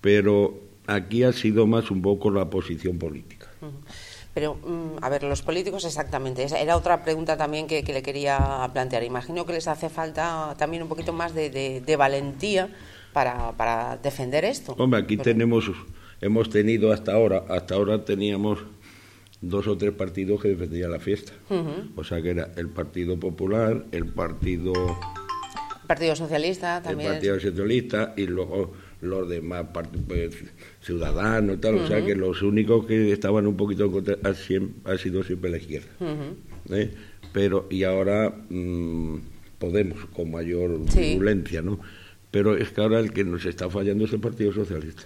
Pero 0.00 0.60
aquí 0.86 1.22
ha 1.22 1.32
sido 1.32 1.66
más 1.66 1.90
un 1.90 2.02
poco 2.02 2.30
la 2.30 2.50
posición 2.50 2.98
política. 2.98 3.48
Pero, 4.34 4.54
mm, 4.54 5.02
a 5.02 5.08
ver, 5.08 5.22
los 5.22 5.42
políticos 5.42 5.84
exactamente. 5.84 6.44
Esa 6.44 6.60
era 6.60 6.76
otra 6.76 7.02
pregunta 7.02 7.36
también 7.36 7.66
que, 7.66 7.82
le 7.82 8.02
quería 8.02 8.68
plantear. 8.72 9.02
Imagino 9.02 9.46
que 9.46 9.52
les 9.52 9.68
hace 9.68 9.88
falta 9.88 10.54
también 10.58 10.82
un 10.82 10.88
poquito 10.88 11.12
más 11.12 11.34
de, 11.34 11.96
valentía 11.98 12.68
para, 13.12 13.98
defender 14.02 14.44
esto. 14.44 14.74
Hombre, 14.78 15.00
aquí 15.00 15.16
tenemos, 15.16 15.70
hemos 16.20 16.50
tenido 16.50 16.92
hasta 16.92 17.12
ahora, 17.12 17.44
hasta 17.48 17.74
ahora 17.74 18.04
teníamos 18.04 18.60
dos 19.40 19.66
o 19.66 19.76
tres 19.76 19.92
partidos 19.92 20.40
que 20.42 20.48
defendían 20.48 20.92
la 20.92 21.00
fiesta. 21.00 21.32
O 21.96 22.04
sea 22.04 22.20
que 22.22 22.30
era 22.30 22.50
el 22.56 22.68
Partido 22.68 23.18
Popular, 23.18 23.86
el 23.92 24.06
Partido... 24.06 24.72
Partido 25.86 26.14
Socialista 26.14 26.82
también. 26.82 27.08
El 27.08 27.16
Partido 27.16 27.40
Socialista 27.40 28.12
y 28.16 28.26
luego 28.26 28.72
los 29.00 29.28
demás 29.28 29.66
pues, 30.06 30.36
ciudadanos 30.80 31.56
y 31.56 31.58
tal, 31.60 31.76
o 31.76 31.86
sea 31.86 32.04
que 32.04 32.14
los 32.14 32.42
únicos 32.42 32.86
que 32.86 33.12
estaban 33.12 33.46
un 33.46 33.56
poquito 33.56 33.84
en 33.84 33.92
contra 33.92 34.18
ha, 34.24 34.34
sido 34.98 35.22
siempre 35.22 35.50
la 35.50 35.58
izquierda. 35.58 35.88
¿eh? 36.70 36.90
Pero, 37.32 37.66
y 37.70 37.84
ahora 37.84 38.34
mm, 38.48 39.18
Podemos, 39.58 40.04
con 40.14 40.30
mayor 40.30 40.78
violencia, 40.94 41.62
¿no? 41.62 41.80
pero 42.30 42.56
es 42.56 42.70
que 42.70 42.80
ahora 42.80 43.00
el 43.00 43.12
que 43.12 43.24
nos 43.24 43.44
está 43.44 43.68
fallando 43.68 44.04
es 44.04 44.12
el 44.12 44.20
Partido 44.20 44.52
Socialista. 44.52 45.02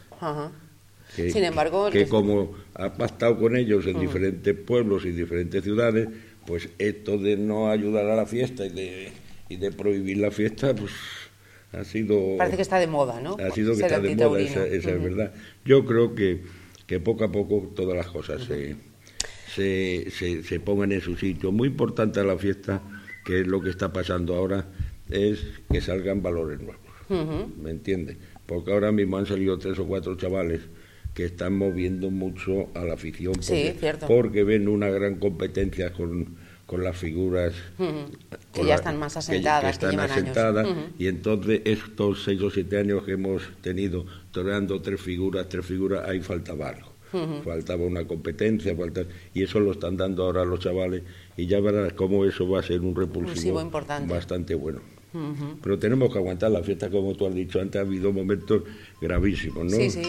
Que, 1.16 1.30
Sin 1.30 1.44
embargo, 1.44 1.88
que, 1.90 2.06
como 2.06 2.52
ha 2.74 2.92
pactado 2.94 3.38
con 3.38 3.56
ellos 3.56 3.86
en 3.86 4.00
diferentes 4.00 4.54
pueblos 4.54 5.04
y 5.04 5.10
diferentes 5.10 5.62
ciudades, 5.62 6.08
pues 6.46 6.68
esto 6.78 7.18
de 7.18 7.36
no 7.36 7.70
ayudar 7.70 8.06
a 8.06 8.16
la 8.16 8.26
fiesta 8.26 8.66
y 8.66 8.70
de, 8.70 9.12
y 9.48 9.56
de 9.56 9.72
prohibir 9.72 10.18
la 10.18 10.30
fiesta, 10.30 10.74
pues 10.74 10.92
ha 11.72 11.84
sido... 11.84 12.36
Parece 12.36 12.56
que 12.56 12.62
está 12.62 12.78
de 12.78 12.86
moda, 12.86 13.20
¿no? 13.20 13.36
Ha 13.38 13.50
sido 13.50 13.74
que 13.74 13.82
está 13.82 14.00
de 14.00 14.14
moda, 14.14 14.40
esa, 14.40 14.66
es 14.66 14.84
verdad. 14.84 15.32
Yo 15.64 15.84
creo 15.84 16.14
que, 16.14 16.42
que 16.86 17.00
poco 17.00 17.24
a 17.24 17.32
poco 17.32 17.72
todas 17.74 17.96
las 17.96 18.06
cosas 18.08 18.42
se, 18.44 18.76
se, 20.10 20.42
se, 20.42 20.60
pongan 20.60 20.92
en 20.92 21.00
su 21.00 21.16
sitio. 21.16 21.52
Muy 21.52 21.68
importante 21.68 22.20
a 22.20 22.24
la 22.24 22.36
fiesta, 22.36 22.82
que 23.24 23.40
es 23.40 23.46
lo 23.46 23.60
que 23.60 23.70
está 23.70 23.92
pasando 23.92 24.34
ahora, 24.34 24.66
es 25.10 25.44
que 25.70 25.80
salgan 25.80 26.22
valores 26.22 26.60
nuevos. 26.60 26.82
¿Me 27.58 27.70
entiendes? 27.70 28.16
Porque 28.46 28.72
ahora 28.72 28.90
mismo 28.90 29.18
han 29.18 29.26
salido 29.26 29.58
tres 29.58 29.78
o 29.78 29.86
cuatro 29.86 30.16
chavales 30.16 30.60
que 31.14 31.24
están 31.26 31.54
moviendo 31.54 32.10
mucho 32.10 32.68
a 32.74 32.84
la 32.84 32.94
afición 32.94 33.34
porque, 34.06 34.44
ven 34.44 34.68
una 34.68 34.88
gran 34.88 35.16
competencia 35.16 35.92
con, 35.92 36.36
con 36.72 36.82
las 36.82 36.96
figuras 36.96 37.52
que 38.54 38.64
ya 38.64 38.76
están 38.76 38.98
más 38.98 39.14
asentadas, 39.18 39.76
que, 39.76 39.84
están 39.86 40.00
asentadas. 40.00 40.66
Y 40.98 41.06
entonces 41.06 41.60
estos 41.66 42.24
seis 42.24 42.40
o 42.40 42.50
siete 42.50 42.78
años 42.78 43.04
que 43.04 43.12
hemos 43.12 43.42
tenido 43.60 44.06
toreando 44.30 44.80
tres 44.80 44.98
figuras, 44.98 45.50
tres 45.50 45.66
figuras, 45.66 46.08
ahí 46.08 46.20
faltaba 46.20 46.70
algo. 46.70 46.90
Faltaba 47.44 47.84
una 47.84 48.06
competencia, 48.06 48.74
y 49.34 49.42
eso 49.42 49.60
lo 49.60 49.72
están 49.72 49.98
dando 49.98 50.24
ahora 50.24 50.46
los 50.46 50.60
chavales, 50.60 51.02
y 51.36 51.46
ya 51.46 51.60
verás 51.60 51.92
cómo 51.92 52.24
eso 52.24 52.48
va 52.48 52.60
a 52.60 52.62
ser 52.62 52.80
un 52.80 52.96
repulsivo 52.96 53.62
bastante 54.08 54.54
bueno. 54.54 54.80
Pero 55.62 55.78
tenemos 55.78 56.10
que 56.10 56.18
aguantar 56.18 56.50
la 56.50 56.62
fiesta, 56.62 56.90
como 56.90 57.14
tú 57.14 57.26
has 57.26 57.34
dicho 57.34 57.60
antes, 57.60 57.78
ha 57.78 57.82
habido 57.82 58.12
momentos 58.12 58.62
gravísimos, 59.00 59.64
¿no? 59.64 59.76
Sí, 59.76 59.90
sí. 59.90 60.02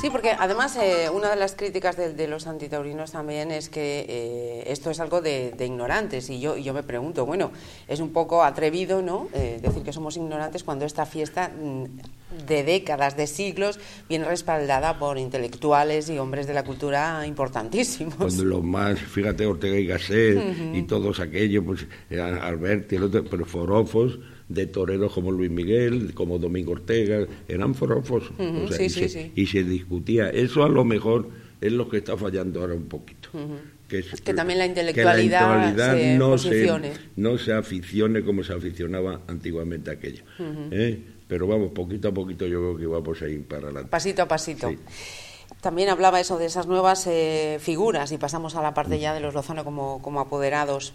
sí 0.00 0.10
porque 0.10 0.30
además 0.30 0.76
eh, 0.76 1.08
una 1.10 1.30
de 1.30 1.36
las 1.36 1.54
críticas 1.54 1.96
de, 1.96 2.26
los 2.26 2.46
antitaurinos 2.46 3.12
también 3.12 3.50
es 3.50 3.68
que 3.68 4.06
eh, 4.08 4.64
esto 4.66 4.90
es 4.90 4.98
algo 5.00 5.20
de, 5.20 5.54
ignorantes 5.58 6.30
y 6.30 6.40
yo, 6.40 6.56
yo 6.56 6.74
me 6.74 6.82
pregunto, 6.82 7.26
bueno, 7.26 7.52
es 7.86 8.00
un 8.00 8.12
poco 8.12 8.42
atrevido, 8.42 9.02
¿no?, 9.02 9.28
eh, 9.34 9.60
decir 9.62 9.82
que 9.82 9.92
somos 9.92 10.16
ignorantes 10.16 10.64
cuando 10.64 10.84
esta 10.84 11.06
fiesta 11.06 11.48
mm, 11.50 11.84
de 12.46 12.64
décadas, 12.64 13.16
de 13.16 13.26
siglos, 13.26 13.78
viene 14.08 14.24
respaldada 14.24 14.98
por 14.98 15.18
intelectuales 15.18 16.08
y 16.10 16.18
hombres 16.18 16.46
de 16.46 16.54
la 16.54 16.64
cultura 16.64 17.26
importantísimos. 17.26 18.14
Cuando 18.16 18.44
los 18.44 18.62
más, 18.62 18.98
fíjate, 18.98 19.46
Ortega 19.46 19.78
y 19.78 19.86
Gasset 19.86 20.38
y 20.74 20.82
todos 20.82 21.20
aquellos, 21.20 21.64
pues 21.64 21.86
Alberti, 22.10 22.96
pero 23.30 23.44
forofos 23.44 24.18
de 24.50 24.66
toreros 24.66 25.12
como 25.12 25.30
Luis 25.30 25.50
Miguel, 25.50 26.12
como 26.12 26.38
Domingo 26.38 26.72
Ortega, 26.72 27.26
eran 27.48 27.74
forofos. 27.74 28.30
y, 29.36 29.46
se, 29.46 29.64
discutía. 29.64 30.28
Eso 30.30 30.64
a 30.64 30.68
lo 30.68 30.84
mejor 30.84 31.28
es 31.60 31.72
lo 31.72 31.88
que 31.88 31.98
está 31.98 32.16
fallando 32.16 32.60
ahora 32.60 32.74
un 32.74 32.88
poquito. 32.88 33.30
que, 33.88 34.34
también 34.34 34.58
la 34.58 34.66
intelectualidad, 34.66 35.74
se 35.76 36.16
no, 36.16 36.38
se, 36.38 36.92
no 37.16 37.38
se 37.38 37.52
aficione 37.52 38.22
como 38.22 38.42
se 38.42 38.52
aficionaba 38.52 39.20
antiguamente 39.26 39.90
aquello. 39.90 40.24
¿eh? 40.70 41.02
Pero 41.28 41.46
vamos, 41.46 41.72
poquito 41.72 42.08
a 42.08 42.12
poquito 42.12 42.46
yo 42.46 42.58
creo 42.60 42.76
que 42.76 42.86
vamos 42.86 43.22
a 43.22 43.28
ir 43.28 43.46
para 43.46 43.64
adelante. 43.64 43.90
Pasito 43.90 44.22
a 44.22 44.28
pasito. 44.28 44.72
También 45.60 45.90
hablaba 45.90 46.20
eso 46.20 46.38
de 46.38 46.46
esas 46.46 46.66
nuevas 46.66 47.06
eh, 47.06 47.58
figuras 47.60 48.12
y 48.12 48.18
pasamos 48.18 48.56
a 48.56 48.62
la 48.62 48.72
parte 48.72 48.98
ya 48.98 49.12
de 49.12 49.20
los 49.20 49.34
Lozano 49.34 49.64
como, 49.64 50.00
como 50.00 50.20
apoderados. 50.20 50.94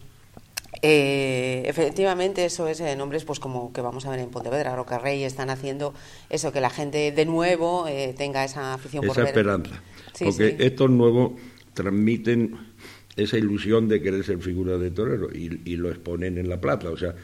Eh, 0.81 1.63
efectivamente, 1.65 2.45
eso 2.45 2.67
es 2.67 2.79
en 2.79 2.97
nombres 2.97 3.23
pues 3.23 3.39
como 3.39 3.71
que 3.71 3.81
vamos 3.81 4.05
a 4.05 4.09
ver 4.09 4.19
en 4.19 4.29
Pontevedra, 4.29 4.75
Roca 4.75 4.97
Rey, 4.97 5.23
están 5.23 5.49
haciendo 5.49 5.93
eso, 6.29 6.51
que 6.51 6.61
la 6.61 6.69
gente 6.69 7.11
de 7.11 7.25
nuevo 7.25 7.87
eh, 7.87 8.13
tenga 8.17 8.43
esa 8.43 8.73
afición 8.73 9.03
esa 9.05 9.13
por 9.13 9.23
esperanza. 9.23 9.81
Porque 10.19 10.55
estos 10.59 10.89
nuevos 10.89 11.33
transmiten 11.73 12.55
esa 13.15 13.37
ilusión 13.37 13.87
de 13.87 14.01
querer 14.01 14.23
ser 14.23 14.39
figura 14.39 14.77
de 14.77 14.91
torero 14.91 15.29
y, 15.33 15.75
lo 15.77 15.89
exponen 15.89 16.37
en 16.37 16.49
la 16.49 16.59
plaza, 16.59 16.89
o 16.89 16.97
sea, 16.97 17.15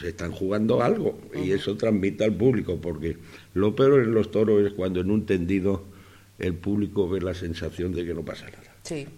se, 0.00 0.08
están 0.08 0.32
jugando 0.32 0.82
algo 0.82 1.20
y 1.34 1.52
eso 1.52 1.76
transmite 1.76 2.24
al 2.24 2.34
público, 2.34 2.80
porque 2.80 3.16
lo 3.54 3.74
peor 3.74 4.02
en 4.02 4.12
los 4.12 4.30
toros 4.30 4.66
es 4.66 4.72
cuando 4.72 5.00
en 5.00 5.10
un 5.10 5.26
tendido 5.26 5.84
el 6.38 6.54
público 6.54 7.08
ve 7.08 7.20
la 7.20 7.34
sensación 7.34 7.92
de 7.92 8.04
que 8.04 8.14
no 8.14 8.24
pasa 8.24 8.46
nada 8.46 8.70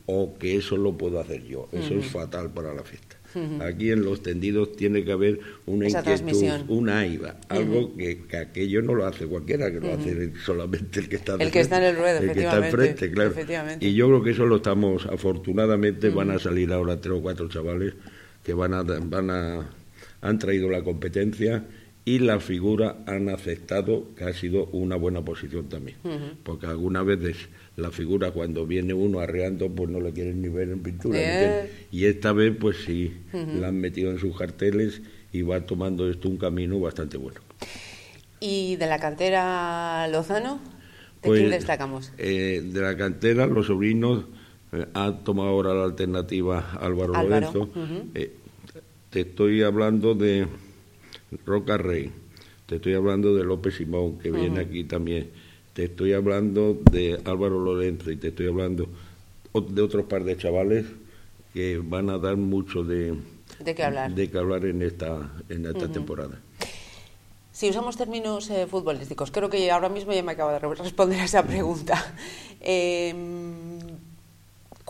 o 0.07 0.37
que 0.39 0.57
eso 0.57 0.77
lo 0.77 0.97
puedo 0.97 1.21
hacer 1.21 1.45
yo. 1.45 1.69
Eso 1.73 1.95
es 1.95 2.07
fatal 2.07 2.53
para 2.53 2.75
la 2.75 2.83
fiesta. 2.83 3.17
Aquí 3.61 3.91
en 3.91 4.05
los 4.05 4.23
tendidos 4.23 4.73
tiene 4.77 5.05
que 5.05 5.13
haber 5.13 5.41
una 5.67 5.89
inquietud, 5.89 6.65
una 6.69 7.01
AIVA, 7.01 7.37
algo 7.49 7.97
que, 7.97 8.37
aquello 8.37 8.83
no 8.83 8.95
lo 8.95 9.07
hace 9.07 9.27
cualquiera, 9.27 9.71
que 9.71 9.81
lo 9.81 9.93
hace 9.93 10.33
solamente 10.45 11.01
el 11.01 11.09
que 11.09 11.17
está 11.17 11.35
el 11.35 11.51
que 11.51 11.61
está 11.61 11.79
en 11.79 11.85
el 11.85 11.97
ruedo, 11.97 12.19
el 12.19 12.33
que 12.33 12.45
está 12.45 12.67
enfrente, 12.67 13.11
claro. 13.11 13.35
Y 13.81 13.95
yo 13.95 14.09
creo 14.09 14.23
que 14.23 14.31
eso 14.31 14.47
lo 14.47 14.57
estamos, 14.57 15.07
afortunadamente 15.07 16.11
van 16.11 16.31
a 16.31 16.39
salir 16.39 16.73
ahora 16.73 17.01
tres 17.01 17.15
o 17.15 17.23
cuatro 17.23 17.49
chavales 17.49 17.95
que 18.43 18.55
van 18.55 18.75
a, 18.75 18.83
van 18.83 19.31
a, 19.31 19.71
han 20.21 20.39
traído 20.39 20.69
la 20.69 20.83
competencia 20.83 21.65
y 22.05 22.19
la 22.19 22.41
figura 22.41 22.97
han 23.07 23.29
aceptado 23.29 24.07
que 24.17 24.25
ha 24.25 24.33
sido 24.33 24.67
una 24.67 24.97
buena 24.97 25.25
posición 25.25 25.69
también, 25.69 25.97
porque 26.43 26.67
algunas 26.67 27.07
veces 27.07 27.49
la 27.77 27.91
figura 27.91 28.33
cuando 28.33 28.67
viene 28.67 28.93
uno 28.93 29.21
arreando 29.21 29.71
pues 29.71 29.89
no 29.89 30.01
la 30.01 30.11
quieren 30.11 30.43
ni 30.43 30.49
ver 30.49 30.71
en 30.71 30.83
pintura. 30.83 31.19
Eh. 31.19 31.71
Y 31.93 32.07
esta 32.07 32.33
vez 32.33 32.57
pues 32.59 32.79
sí, 32.85 33.17
la 33.33 33.69
han 33.69 33.81
metido 33.81 34.11
en 34.11 34.19
sus 34.19 34.37
carteles 34.37 35.01
y 35.33 35.43
va 35.43 35.61
tomando 35.61 36.11
esto 36.11 36.29
un 36.29 36.39
camino 36.39 36.81
bastante 36.81 37.17
bueno. 37.17 37.41
¿Y 38.41 38.75
de 38.77 38.87
la 38.87 38.99
cantera 38.99 40.09
Lozano? 40.09 40.61
¿De 41.23 41.31
quién 41.31 41.45
pues, 41.45 41.51
destacamos? 41.51 42.13
Eh, 42.19 42.63
de 42.65 42.81
la 42.81 42.97
cantera 42.97 43.47
los 43.47 43.67
sobrinos 43.67 44.25
eh, 44.73 44.87
han 44.93 45.23
tomado 45.23 45.51
ahora 45.51 45.73
la 45.73 45.85
alternativa 45.85 46.73
Álvaro, 46.81 47.13
Lorenzo. 47.13 47.71
te 49.11 49.21
estoy 49.21 49.63
hablando 49.63 50.17
de 50.17 50.49
Roca 51.45 51.77
Rey, 51.77 52.11
te 52.67 52.77
estoy 52.77 52.95
hablando 52.95 53.35
de 53.35 53.45
López 53.45 53.77
Simón, 53.77 54.19
que 54.19 54.31
viene 54.31 54.61
aquí 54.61 54.85
también. 54.85 55.31
Te 55.73 55.85
estoy 55.85 56.13
hablando 56.13 56.79
de 56.91 57.21
Álvaro 57.25 57.59
Lorenzo 57.59 58.11
y 58.11 58.17
te 58.17 58.29
estoy 58.29 58.49
hablando 58.49 58.89
de 59.55 59.83
otros 59.83 60.05
par 60.07 60.25
de 60.25 60.37
chavales 60.37 60.87
que 61.53 61.79
van 61.79 62.11
a 62.11 62.19
dar 62.19 62.37
mucho 62.37 62.85
de, 62.85 63.15
de 63.63 63.75
qué 63.75 63.83
hablar, 63.83 64.15
de 64.15 64.39
hablar 64.39 64.65
en 64.67 64.83
esta, 64.83 65.33
en 65.49 65.67
esta 65.67 65.91
temporada. 65.91 66.41
Si 67.53 67.69
usamos 67.69 67.99
términos 67.99 68.49
eh, 68.49 68.67
futbolísticos, 68.67 69.31
creo 69.31 69.51
que 69.51 69.71
ahora 69.71 69.91
mismo 69.91 70.13
ya 70.13 70.23
me 70.23 70.33
acabo 70.33 70.51
de 70.53 70.59
responder 70.59 71.21
a 71.21 71.25
esa 71.25 71.43
pregunta. 71.47 72.15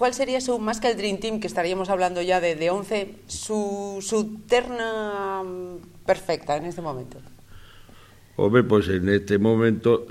¿Cuál 0.02 0.14
sería 0.14 0.40
su, 0.40 0.58
más 0.58 0.80
que 0.80 0.90
el 0.90 0.96
Dream 0.96 1.18
Team, 1.20 1.38
que 1.38 1.46
estaríamos 1.46 1.88
hablando 1.88 2.22
ya 2.22 2.40
de, 2.40 2.56
de 2.56 2.70
11, 2.70 3.14
su, 3.28 3.98
su 4.00 4.40
terna 4.48 5.44
perfecta 6.04 6.56
en 6.56 6.64
este 6.64 6.82
momento? 6.82 7.18
Hombre, 8.34 8.64
pues 8.64 8.88
en 8.88 9.08
este 9.08 9.38
momento 9.38 10.08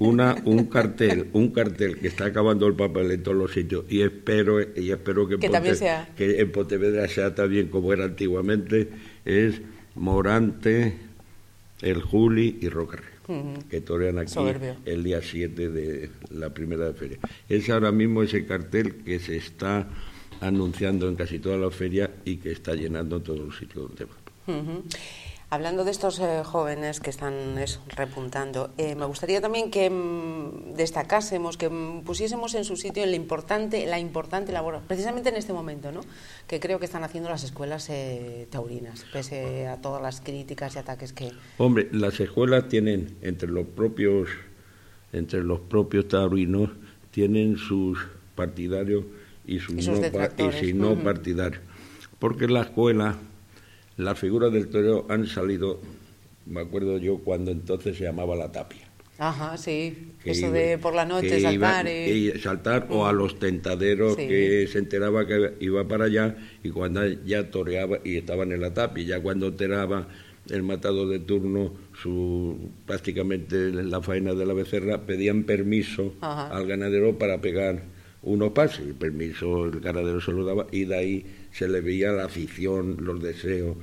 una, 0.00 0.34
un 0.44 0.64
cartel, 0.64 1.30
un 1.34 1.52
cartel 1.52 2.00
que 2.00 2.08
está 2.08 2.24
acabando 2.24 2.66
el 2.66 2.74
papel 2.74 3.12
en 3.12 3.22
todos 3.22 3.36
los 3.36 3.52
sitios 3.52 3.84
y 3.88 4.02
espero, 4.02 4.60
y 4.60 4.90
espero 4.90 5.28
que, 5.28 5.38
que 5.38 6.40
en 6.40 6.50
Pontevedra 6.50 7.06
sea 7.06 7.32
también 7.32 7.68
como 7.68 7.92
era 7.92 8.06
antiguamente, 8.06 8.88
es 9.24 9.62
Morante, 9.94 10.98
el 11.80 12.02
Juli 12.02 12.58
y 12.60 12.68
Rocarre, 12.70 13.13
que 13.68 13.80
torean 13.80 14.18
aquí 14.18 14.34
el 14.84 15.02
día 15.02 15.20
7 15.22 15.70
de 15.70 16.10
la 16.30 16.50
primera 16.52 16.92
feria. 16.92 17.18
Es 17.48 17.68
ahora 17.70 17.92
mismo 17.92 18.22
ese 18.22 18.44
cartel 18.44 18.96
que 19.04 19.18
se 19.18 19.36
está 19.36 19.88
anunciando 20.40 21.08
en 21.08 21.16
casi 21.16 21.38
toda 21.38 21.56
la 21.56 21.70
feria 21.70 22.10
y 22.24 22.36
que 22.36 22.52
está 22.52 22.74
llenando 22.74 23.22
todos 23.22 23.40
los 23.40 23.56
sitios 23.56 23.88
donde 23.88 24.04
va. 24.04 24.14
Hablando 25.54 25.84
de 25.84 25.92
estos 25.92 26.18
eh, 26.18 26.42
jóvenes 26.42 26.98
que 26.98 27.10
están 27.10 27.54
repuntando, 27.86 28.72
eh, 28.76 28.96
me 28.96 29.04
gustaría 29.04 29.40
también 29.40 29.70
que 29.70 29.88
mm, 29.88 30.74
destacásemos, 30.74 31.56
que 31.56 31.68
mm, 31.68 32.02
pusiésemos 32.02 32.56
en 32.56 32.64
su 32.64 32.74
sitio 32.74 33.06
la 33.06 33.14
importante, 33.14 33.86
la 33.86 34.00
importante 34.00 34.50
labor, 34.50 34.80
precisamente 34.88 35.28
en 35.28 35.36
este 35.36 35.52
momento, 35.52 35.92
¿no? 35.92 36.00
que 36.48 36.58
creo 36.58 36.80
que 36.80 36.86
están 36.86 37.04
haciendo 37.04 37.30
las 37.30 37.44
escuelas 37.44 37.88
eh, 37.88 38.48
taurinas, 38.50 39.06
pese 39.12 39.68
a 39.68 39.76
todas 39.76 40.02
las 40.02 40.20
críticas 40.20 40.74
y 40.74 40.80
ataques 40.80 41.12
que... 41.12 41.30
Hombre, 41.58 41.88
las 41.92 42.18
escuelas 42.18 42.66
tienen, 42.66 43.16
entre 43.22 43.48
los 43.48 43.64
propios, 43.64 44.28
entre 45.12 45.44
los 45.44 45.60
propios 45.60 46.08
taurinos, 46.08 46.70
tienen 47.12 47.58
sus 47.58 48.04
partidarios 48.34 49.04
y 49.46 49.60
sus, 49.60 49.76
no, 49.86 49.94
y 50.60 50.72
no 50.72 50.96
partidarios. 50.96 51.62
Porque 52.18 52.48
la 52.48 52.62
escuela 52.62 53.14
las 53.96 54.18
figuras 54.18 54.52
del 54.52 54.68
toreo 54.68 55.06
han 55.08 55.26
salido, 55.26 55.80
me 56.46 56.60
acuerdo 56.60 56.98
yo, 56.98 57.18
cuando 57.18 57.50
entonces 57.50 57.96
se 57.96 58.04
llamaba 58.04 58.34
la 58.36 58.50
tapia. 58.50 58.88
Ajá, 59.18 59.56
sí. 59.56 60.12
Eso 60.24 60.50
de 60.50 60.76
por 60.78 60.94
la 60.94 61.04
noche 61.04 61.40
saltar. 61.40 61.86
y... 61.86 62.32
saltar 62.40 62.88
o 62.90 63.06
a 63.06 63.12
los 63.12 63.38
tentaderos 63.38 64.16
que 64.16 64.66
se 64.66 64.78
enteraba 64.78 65.26
que 65.26 65.54
iba 65.60 65.86
para 65.86 66.06
allá 66.06 66.36
y 66.64 66.70
cuando 66.70 67.06
ya 67.06 67.48
toreaba 67.50 67.98
y 68.02 68.16
estaban 68.16 68.50
en 68.50 68.60
la 68.60 68.74
tapia, 68.74 69.04
ya 69.04 69.20
cuando 69.20 69.48
enteraba 69.48 70.08
el 70.50 70.62
matado 70.62 71.08
de 71.08 71.20
turno, 71.20 71.72
su 72.02 72.70
prácticamente 72.86 73.70
la 73.70 74.02
faena 74.02 74.34
de 74.34 74.46
la 74.46 74.52
becerra, 74.52 75.06
pedían 75.06 75.44
permiso 75.44 76.14
al 76.20 76.66
ganadero 76.66 77.16
para 77.16 77.40
pegar 77.40 77.82
unos 78.22 78.50
pases. 78.50 78.86
El 78.86 78.94
permiso 78.94 79.66
el 79.66 79.80
ganadero 79.80 80.20
se 80.20 80.32
lo 80.32 80.44
daba 80.44 80.66
y 80.72 80.84
de 80.84 80.96
ahí 80.96 81.26
se 81.54 81.68
le 81.68 81.80
veía 81.80 82.10
la 82.10 82.24
afición, 82.24 82.98
los 83.00 83.22
deseos, 83.22 83.76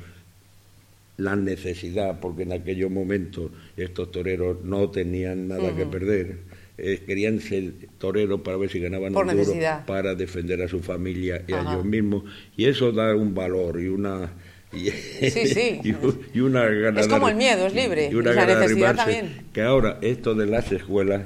la 1.17 1.35
necesidad, 1.35 2.19
porque 2.19 2.43
en 2.43 2.51
aquellos 2.51 2.91
momentos 2.91 3.51
estos 3.77 4.11
toreros 4.11 4.63
no 4.63 4.89
tenían 4.89 5.47
nada 5.47 5.73
que 5.75 5.85
perder. 5.85 6.37
Eh, 6.77 7.01
querían 7.05 7.39
ser 7.39 7.73
toreros 7.97 8.41
para 8.41 8.57
ver 8.57 8.69
si 8.69 8.79
ganaban 8.79 9.13
Por 9.13 9.27
un 9.27 9.37
duro 9.37 9.53
para 9.85 10.15
defender 10.15 10.61
a 10.63 10.67
su 10.67 10.81
familia 10.81 11.43
y 11.47 11.53
a 11.53 11.61
ellos 11.61 11.85
mismos. 11.85 12.23
Y 12.57 12.65
eso 12.65 12.91
da 12.91 13.15
un 13.15 13.33
valor 13.33 13.79
y 13.79 13.87
una 13.87 14.31
y, 14.73 14.89
sí, 14.89 15.47
sí. 15.47 15.81
y, 16.33 16.39
una 16.39 16.67
Es 16.97 17.07
como 17.07 17.29
el 17.29 17.35
miedo, 17.35 17.67
es 17.67 17.75
libre. 17.75 18.09
Y 18.11 18.15
una 18.15 18.33
la 18.33 18.45
necesidad 18.45 18.95
también. 18.95 19.43
Que 19.53 19.61
ahora 19.61 19.97
esto 20.01 20.33
de 20.33 20.45
las 20.45 20.71
escuelas 20.71 21.23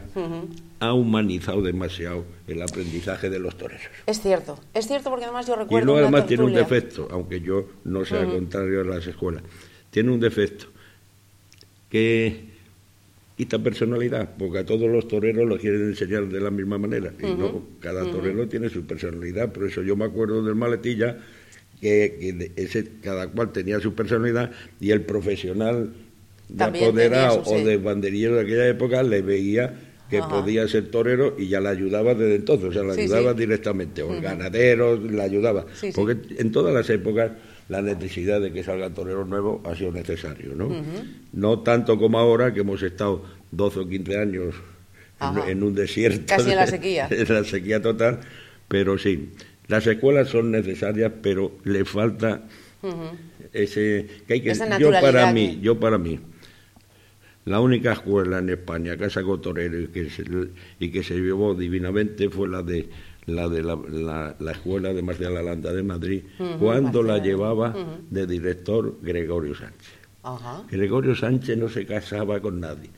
ha 0.79 0.93
humanizado 0.93 1.61
demasiado 1.61 2.25
el 2.47 2.61
aprendizaje 2.61 3.29
de 3.29 3.39
los 3.39 3.57
toreros. 3.57 3.83
Es 4.05 4.21
cierto, 4.21 4.59
es 4.73 4.87
cierto 4.87 5.09
porque 5.09 5.25
además 5.25 5.47
yo 5.47 5.55
recuerdo. 5.55 5.91
Y 5.91 5.93
no 5.93 5.97
además 5.97 6.27
tiene 6.27 6.43
un 6.43 6.53
defecto, 6.53 7.07
aunque 7.11 7.41
yo 7.41 7.67
no 7.83 8.05
sea 8.05 8.25
contrario 8.25 8.81
a 8.81 8.83
las 8.83 9.07
escuelas. 9.07 9.43
Tiene 9.89 10.11
un 10.11 10.19
defecto 10.19 10.65
que 11.89 12.55
quita 13.37 13.59
personalidad, 13.59 14.35
porque 14.37 14.59
a 14.59 14.65
todos 14.65 14.89
los 14.89 15.07
toreros 15.07 15.47
lo 15.47 15.57
quieren 15.57 15.89
enseñar 15.89 16.27
de 16.27 16.39
la 16.39 16.51
misma 16.51 16.77
manera. 16.77 17.13
Y 17.19 17.33
no, 17.33 17.63
cada 17.79 18.09
torero 18.09 18.47
tiene 18.47 18.69
su 18.69 18.85
personalidad. 18.85 19.51
Por 19.51 19.65
eso 19.65 19.81
yo 19.81 19.95
me 19.95 20.05
acuerdo 20.05 20.43
del 20.43 20.55
maletilla 20.55 21.17
que, 21.81 22.51
ese, 22.55 22.91
cada 23.01 23.27
cual 23.27 23.51
tenía 23.51 23.79
su 23.79 23.93
personalidad 23.93 24.51
y 24.79 24.91
el 24.91 25.01
profesional 25.01 25.93
de 26.47 26.63
apoderado 26.63 27.43
o 27.45 27.57
de 27.57 27.77
banderillero 27.77 28.35
de 28.35 28.41
aquella 28.41 28.67
época 28.67 29.03
le 29.03 29.21
veía 29.21 29.73
que 30.09 30.19
podía 30.19 30.67
ser 30.67 30.89
torero 30.91 31.35
y 31.37 31.47
ya 31.47 31.59
le 31.59 31.69
ayudaba 31.69 32.13
desde 32.13 32.35
entonces, 32.35 32.69
o 32.69 32.73
sea, 32.73 32.83
le 32.83 33.01
ayudaba 33.01 33.33
directamente, 33.33 34.03
o 34.03 34.13
el 34.13 34.21
ganadero 34.21 34.97
le 34.97 35.21
ayudaba, 35.21 35.65
porque 35.93 36.17
en 36.37 36.51
todas 36.51 36.73
las 36.73 36.89
épocas 36.89 37.31
la 37.69 37.81
necesidad 37.81 38.39
de 38.39 38.51
que 38.51 38.63
salga 38.63 38.91
torero 38.91 39.25
nuevo 39.25 39.63
ha 39.65 39.75
sido 39.75 39.91
necesario, 39.91 40.53
¿no? 40.55 40.69
No 41.33 41.59
tanto 41.59 41.97
como 41.97 42.19
ahora, 42.19 42.53
que 42.53 42.59
hemos 42.59 42.83
estado 42.83 43.23
12 43.51 43.79
o 43.79 43.89
15 43.89 44.17
años 44.17 44.55
en, 45.47 45.63
un 45.63 45.73
desierto. 45.73 46.23
Casi 46.27 46.51
en 46.51 46.57
la 46.57 46.67
sequía. 46.67 47.07
en 47.11 47.33
la 47.33 47.43
sequía 47.43 47.81
total, 47.81 48.19
pero 48.67 48.97
sí. 48.97 49.31
Las 49.67 49.87
escuelas 49.87 50.29
son 50.29 50.51
necesarias, 50.51 51.11
pero 51.23 51.53
le 51.63 51.85
falta 51.85 52.43
ese 53.51 54.05
que 54.27 54.35
hay 54.35 54.41
que 54.41 54.53
yo 54.79 54.91
para 54.91 55.31
mí, 55.33 55.57
yo 55.59 55.79
para 55.79 55.97
mí 55.97 56.19
la 57.45 57.59
única 57.59 57.93
escuela 57.93 58.39
en 58.39 58.49
España 58.49 58.97
que 58.97 59.09
sacó 59.09 59.39
torero 59.39 59.79
y 59.79 59.87
que 59.87 60.09
se, 60.09 60.23
y 60.79 60.89
que 60.89 61.03
se 61.03 61.15
llevó 61.15 61.53
divinamente 61.53 62.29
fue 62.29 62.47
la 62.47 62.61
de 62.61 62.89
la 63.27 63.47
de 63.47 63.63
la, 63.63 64.35
la, 64.39 64.51
escuela 64.51 64.93
de 64.93 65.01
Marcial 65.01 65.35
Alanda 65.37 65.73
de 65.73 65.81
Madrid, 65.81 66.23
cuando 66.59 67.01
la 67.01 67.17
llevaba 67.17 67.75
de 68.09 68.27
director 68.27 68.97
Gregorio 69.01 69.55
Sánchez. 69.55 69.93
Gregorio 70.69 71.15
Sánchez 71.15 71.57
no 71.57 71.69
se 71.69 71.85
casaba 71.85 72.39
con 72.39 72.59
nadie. 72.59 72.89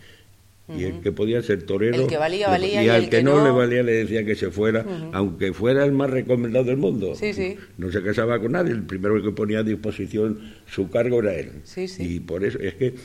Y 0.70 0.84
el 0.84 1.00
que 1.00 1.14
podía 1.14 1.42
ser 1.42 1.64
torero 1.64 1.96
el 1.96 2.08
que 2.08 2.18
valía, 2.18 2.50
valía, 2.50 2.84
y, 2.84 2.90
al 2.90 3.10
que, 3.10 3.24
no, 3.24 3.42
le 3.42 3.52
valía 3.52 3.84
le 3.84 3.94
decía 3.94 4.26
que 4.26 4.36
se 4.36 4.52
fuera 4.52 4.86
aunque 5.14 5.54
fuera 5.54 5.86
el 5.86 5.94
más 5.94 6.10
recomendado 6.10 6.66
del 6.66 6.76
mundo. 6.76 7.16
Sí, 7.16 7.34
sí. 7.34 7.56
no 7.78 7.90
se 7.90 8.04
casaba 8.04 8.38
con 8.42 8.52
nadie 8.52 8.74
el 8.74 8.84
primero 8.84 9.22
que 9.24 9.32
ponía 9.32 9.60
a 9.60 9.64
disposición 9.64 10.56
su 10.70 10.90
cargo 10.90 11.20
era 11.22 11.36
él. 11.36 11.52
Y 12.00 12.20
por 12.20 12.44
eso 12.44 12.60
es 12.60 12.74
que 12.76 12.96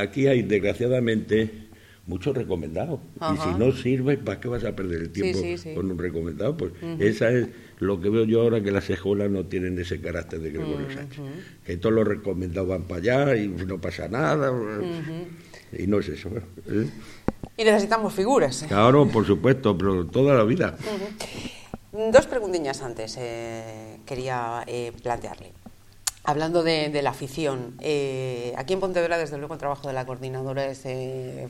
aquí 0.00 0.26
hay 0.26 0.42
desgraciadamente 0.42 1.68
muchos 2.06 2.34
recomendados 2.34 3.00
y 3.16 3.36
si 3.36 3.58
no 3.58 3.70
sirve 3.72 4.16
para 4.16 4.40
qué 4.40 4.48
vas 4.48 4.64
a 4.64 4.74
perder 4.74 5.02
el 5.02 5.10
tiempo 5.10 5.40
con 5.74 5.90
un 5.90 5.98
recomendado 5.98 6.56
pues 6.56 6.72
esa 6.98 7.30
es 7.30 7.48
lo 7.80 8.00
que 8.00 8.08
veo 8.08 8.24
yo 8.24 8.40
ahora 8.40 8.62
que 8.62 8.70
las 8.70 8.88
escuelas 8.88 9.30
no 9.30 9.44
tienen 9.44 9.78
ese 9.78 10.00
carácter 10.00 10.40
de 10.40 10.50
Gregorio 10.52 10.90
Sánchez 10.90 11.20
que 11.66 11.76
todos 11.76 11.94
los 11.94 12.08
recomendados 12.08 12.68
van 12.68 12.84
para 12.84 13.00
allá 13.00 13.36
y 13.36 13.48
no 13.48 13.78
pasa 13.78 14.08
nada 14.08 14.50
y 15.72 15.86
no 15.86 15.98
es 15.98 16.08
eso. 16.08 16.30
¿eh? 16.68 16.90
Y 17.56 17.64
necesitamos 17.64 18.14
figuras. 18.14 18.64
Claro, 18.68 19.08
por 19.08 19.26
supuesto, 19.26 19.76
pero 19.76 20.06
toda 20.06 20.34
la 20.34 20.44
vida. 20.44 20.76
Dos 21.92 22.26
preguntiñas 22.26 22.82
antes 22.82 23.16
eh, 23.18 23.98
quería 24.06 24.64
eh, 24.66 24.92
plantearle. 25.02 25.52
Hablando 26.28 26.62
de, 26.62 26.90
la 27.00 27.08
afición, 27.08 27.78
aquí 27.78 28.74
en 28.74 28.80
Pontevedra, 28.80 29.16
desde 29.16 29.38
luego, 29.38 29.54
el 29.54 29.58
trabajo 29.58 29.88
de 29.88 29.94
la 29.94 30.04
coordinadora 30.04 30.66
es 30.66 30.82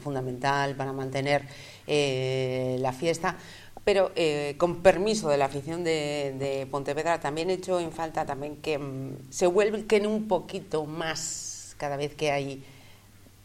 fundamental 0.00 0.76
para 0.76 0.92
mantener 0.92 1.42
la 1.88 2.92
fiesta, 2.92 3.36
pero 3.84 4.12
con 4.56 4.76
permiso 4.76 5.30
de 5.30 5.36
la 5.36 5.46
afición 5.46 5.82
de, 5.82 6.32
de, 6.38 6.68
Pontevedra, 6.70 7.18
también 7.18 7.50
he 7.50 7.54
hecho 7.54 7.80
en 7.80 7.90
falta 7.90 8.24
también 8.24 8.54
que 8.58 8.78
mm, 8.78 9.30
se 9.30 9.48
vuelquen 9.48 10.06
un 10.06 10.28
poquito 10.28 10.86
más 10.86 11.74
cada 11.76 11.96
vez 11.96 12.14
que 12.14 12.30
hay 12.30 12.62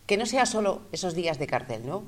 que 0.05 0.17
no 0.17 0.27
sea 0.27 0.45
solo 0.45 0.81
esos 0.91 1.15
días 1.15 1.39
de 1.39 1.47
cartel, 1.47 1.81
¿no? 1.87 2.03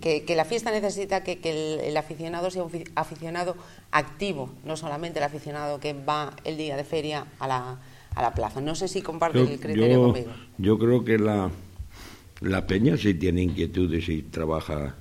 que, 0.00 0.22
la 0.36 0.44
fiesta 0.44 0.70
necesita 0.70 1.24
que, 1.24 1.40
el, 1.82 1.96
aficionado 1.96 2.48
sea 2.52 2.62
un 2.62 2.70
aficionado 2.94 3.56
activo, 3.90 4.50
no 4.62 4.76
solamente 4.76 5.18
el 5.18 5.24
aficionado 5.24 5.80
que 5.80 5.94
va 5.94 6.36
el 6.44 6.56
día 6.56 6.76
de 6.76 6.84
feria 6.84 7.26
a 7.40 7.48
la, 7.48 7.78
a 8.14 8.22
la 8.22 8.34
plaza. 8.34 8.60
No 8.60 8.74
sé 8.74 8.88
si 8.88 9.02
comparte 9.02 9.40
el 9.40 9.60
criterio 9.60 10.02
conmigo. 10.02 10.30
Yo 10.58 10.78
creo 10.78 11.04
que 11.04 11.18
la, 11.18 11.50
la 12.40 12.66
peña 12.66 12.96
sí 12.96 13.14
tiene 13.14 13.42
inquietudes 13.42 14.08
y 14.08 14.22
trabaja, 14.22 14.96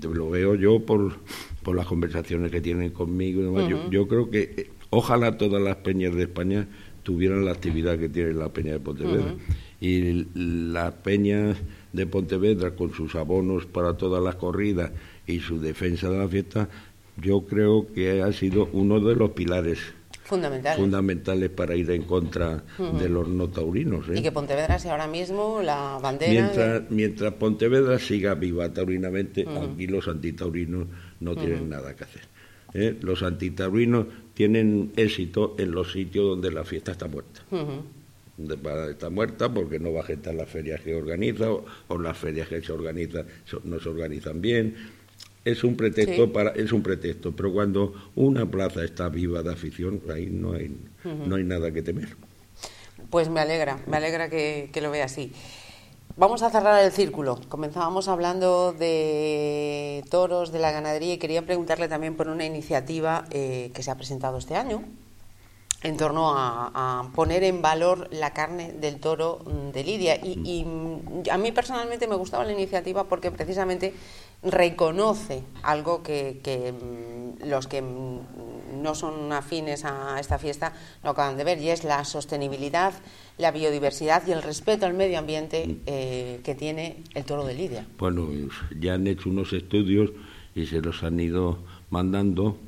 lo 0.00 0.30
veo 0.30 0.54
yo 0.54 0.80
por, 0.80 1.16
por 1.62 1.76
las 1.76 1.86
conversaciones 1.86 2.50
que 2.50 2.60
tienen 2.60 2.90
conmigo. 2.90 3.68
yo, 3.90 4.08
creo 4.08 4.30
que 4.30 4.54
eh, 4.56 4.70
ojalá 4.90 5.36
todas 5.38 5.62
las 5.62 5.76
peñas 5.76 6.14
de 6.14 6.24
España 6.24 6.68
tuvieran 7.02 7.44
la 7.44 7.52
actividad 7.52 7.98
que 7.98 8.08
tiene 8.08 8.32
la 8.32 8.48
peña 8.48 8.72
de 8.72 8.80
Pontevedra 8.80 9.34
y 9.80 10.26
la 10.34 10.90
peña 10.90 11.54
de 11.92 12.06
Pontevedra 12.06 12.72
con 12.72 12.92
sus 12.92 13.14
abonos 13.14 13.66
para 13.66 13.96
todas 13.96 14.22
las 14.22 14.34
corridas 14.34 14.90
y 15.26 15.40
su 15.40 15.60
defensa 15.60 16.10
de 16.10 16.18
la 16.18 16.28
fiesta, 16.28 16.68
yo 17.22 17.42
creo 17.42 17.86
que 17.92 18.22
ha 18.22 18.32
sido 18.32 18.68
uno 18.72 19.00
de 19.00 19.14
los 19.14 19.30
pilares 19.30 19.78
fundamentales, 20.26 20.78
fundamentales 20.78 21.50
para 21.50 21.74
ir 21.74 21.90
en 21.90 22.02
contra 22.02 22.62
de 22.78 23.08
los 23.08 23.28
no 23.28 23.48
taurinos. 23.48 24.08
¿eh? 24.08 24.18
Y 24.18 24.22
que 24.22 24.32
Pontevedra 24.32 24.78
sea 24.78 24.92
ahora 24.92 25.06
mismo 25.06 25.62
la 25.62 25.98
bandera. 26.02 26.32
Mientras, 26.32 26.90
mientras 26.90 27.32
Pontevedra 27.34 27.98
siga 27.98 28.34
viva 28.34 28.72
taurinamente, 28.72 29.46
aquí 29.48 29.86
los 29.86 30.08
antitaurinos 30.08 30.86
no 31.20 31.36
tienen 31.36 31.68
nada 31.68 31.94
que 31.94 32.04
hacer. 32.04 32.22
¿eh? 32.74 32.96
Los 33.00 33.22
antitaurinos 33.22 34.06
tienen 34.34 34.92
éxito 34.96 35.54
en 35.58 35.70
los 35.70 35.92
sitios 35.92 36.26
donde 36.26 36.50
la 36.50 36.64
fiesta 36.64 36.92
está 36.92 37.06
muerta 37.06 37.42
está 38.90 39.08
muerta 39.08 39.52
porque 39.52 39.78
no 39.78 39.94
va 39.94 40.02
gente 40.02 40.28
a 40.28 40.32
las 40.32 40.48
ferias 40.48 40.80
que 40.82 40.94
organiza 40.94 41.50
o, 41.50 41.98
las 41.98 42.18
ferias 42.18 42.48
que 42.48 42.60
se 42.60 42.70
organizan 42.70 43.26
no 43.64 43.80
se 43.80 43.88
organizan 43.88 44.42
bien 44.42 44.74
es 45.46 45.62
un 45.62 45.76
pretexto 45.76 46.32
para 46.32 46.50
es 46.50 46.72
un 46.72 46.82
pretexto 46.82 47.34
pero 47.34 47.52
cuando 47.52 47.94
una 48.16 48.50
plaza 48.50 48.84
está 48.84 49.08
viva 49.08 49.42
de 49.42 49.52
afición 49.52 50.02
ahí 50.12 50.26
no 50.26 50.52
hay 50.52 50.76
no 51.04 51.36
hay 51.36 51.44
nada 51.44 51.70
que 51.72 51.82
temer. 51.82 52.16
Pues 53.10 53.30
me 53.30 53.40
alegra 53.40 53.78
me 53.86 53.96
alegra 53.96 54.28
que, 54.28 54.70
lo 54.82 54.90
vea 54.90 55.04
así. 55.04 55.32
Vamos 56.16 56.42
a 56.42 56.50
cerrar 56.50 56.82
el 56.82 56.90
círculo. 56.90 57.38
Comenzábamos 57.48 58.08
hablando 58.08 58.72
de 58.72 60.02
toros, 60.10 60.50
de 60.50 60.58
la 60.58 60.72
ganadería 60.72 61.14
y 61.14 61.18
quería 61.18 61.44
preguntarle 61.44 61.88
también 61.88 62.16
por 62.16 62.28
una 62.28 62.44
iniciativa 62.44 63.26
eh, 63.30 63.70
que 63.74 63.82
se 63.82 63.90
ha 63.90 63.96
presentado 63.96 64.38
este 64.38 64.56
año, 64.56 64.82
en 65.82 65.96
torno 65.96 66.32
a, 66.34 67.10
poner 67.14 67.44
en 67.44 67.62
valor 67.62 68.08
la 68.10 68.32
carne 68.32 68.72
del 68.72 68.98
toro 68.98 69.40
mm, 69.44 69.72
de 69.72 69.84
Lidia. 69.84 70.16
Y, 70.16 70.64
mm, 70.64 71.30
a 71.30 71.38
mí 71.38 71.52
personalmente 71.52 72.08
me 72.08 72.16
gustaba 72.16 72.44
la 72.44 72.52
iniciativa 72.52 73.04
porque 73.04 73.30
precisamente 73.30 73.94
reconoce 74.42 75.42
algo 75.62 76.02
que, 76.02 76.40
mm, 76.72 77.48
los 77.48 77.66
que 77.66 77.82
no 77.82 78.94
son 78.94 79.32
afines 79.32 79.84
a 79.84 80.20
esta 80.20 80.38
fiesta 80.38 80.72
no 81.02 81.10
acaban 81.10 81.36
de 81.36 81.44
ver, 81.44 81.60
y 81.60 81.70
es 81.70 81.84
la 81.84 82.04
sostenibilidad, 82.04 82.94
la 83.38 83.50
biodiversidad 83.50 84.26
y 84.26 84.32
el 84.32 84.42
respeto 84.42 84.86
al 84.86 84.94
medio 84.94 85.18
ambiente 85.18 85.76
eh, 85.86 86.40
que 86.44 86.54
tiene 86.54 87.02
el 87.14 87.24
toro 87.24 87.44
de 87.44 87.54
Lidia. 87.54 87.86
Bueno, 87.98 88.28
ya 88.78 88.94
han 88.94 89.06
hecho 89.06 89.30
unos 89.30 89.52
estudios 89.52 90.10
y 90.54 90.66
se 90.66 90.80
los 90.80 91.02
han 91.02 91.20
ido 91.20 91.58
mandando 91.90 92.58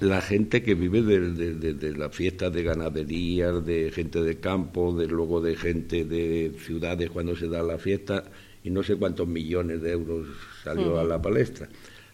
la 0.00 0.20
gente 0.20 0.62
que 0.62 0.74
vive 0.74 1.02
de, 1.02 1.54
de, 1.54 1.96
la 1.96 2.10
fiesta 2.10 2.50
de 2.50 2.62
ganadería, 2.62 3.52
de 3.52 3.90
gente 3.90 4.20
de 4.20 4.38
campo, 4.38 4.94
de 4.94 5.06
luego 5.06 5.40
de 5.40 5.56
gente 5.56 6.04
de 6.04 6.52
ciudades 6.64 7.10
cuando 7.10 7.36
se 7.36 7.48
da 7.48 7.62
la 7.62 7.78
fiesta, 7.78 8.24
y 8.66 8.70
no 8.70 8.82
sé 8.82 8.96
cuántos 8.96 9.28
millones 9.28 9.80
de 9.80 9.92
euros 9.92 10.26
salió 10.64 10.98
a 10.98 11.04
la 11.04 11.22
palestra. 11.22 11.68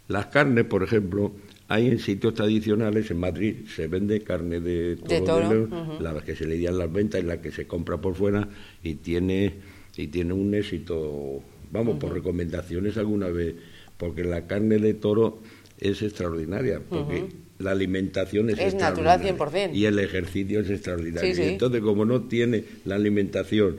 Las 0.08 0.26
carnes, 0.26 0.66
por 0.66 0.82
ejemplo, 0.82 1.32
hay 1.68 1.88
en 1.88 1.98
sitios 1.98 2.34
tradicionales, 2.34 3.10
en 3.10 3.20
Madrid 3.20 3.66
se 3.74 3.86
vende 3.88 4.20
carne 4.20 4.60
de 4.60 4.96
toro, 5.24 5.66
la 5.98 6.20
que 6.20 6.36
se 6.36 6.46
le 6.46 6.60
dan 6.60 6.76
las 6.76 6.92
ventas 6.92 7.22
y 7.22 7.24
la 7.24 7.40
que 7.40 7.52
se 7.52 7.66
compra 7.66 8.02
por 8.02 8.16
fuera 8.16 8.50
y 8.82 8.96
tiene, 8.96 9.54
y 9.96 10.08
tiene 10.08 10.34
un 10.34 10.54
éxito, 10.54 11.42
vamos, 11.70 11.96
por 11.96 12.12
recomendaciones 12.12 12.98
alguna 12.98 13.28
vez, 13.28 13.54
porque 13.96 14.22
la 14.22 14.46
carne 14.46 14.76
de 14.76 14.92
toro 14.92 15.40
es 15.78 16.02
extraordinaria, 16.02 16.82
porque 16.86 17.28
la 17.62 17.70
alimentación 17.70 18.50
es, 18.50 18.58
es 18.58 18.74
natural 18.74 19.20
100%. 19.20 19.74
Y 19.74 19.86
el 19.86 19.98
ejercicio 19.98 20.60
es 20.60 20.70
extraordinario. 20.70 21.34
entonces, 21.44 21.80
como 21.80 22.04
no 22.04 22.22
tiene 22.22 22.64
la 22.84 22.96
alimentación 22.96 23.78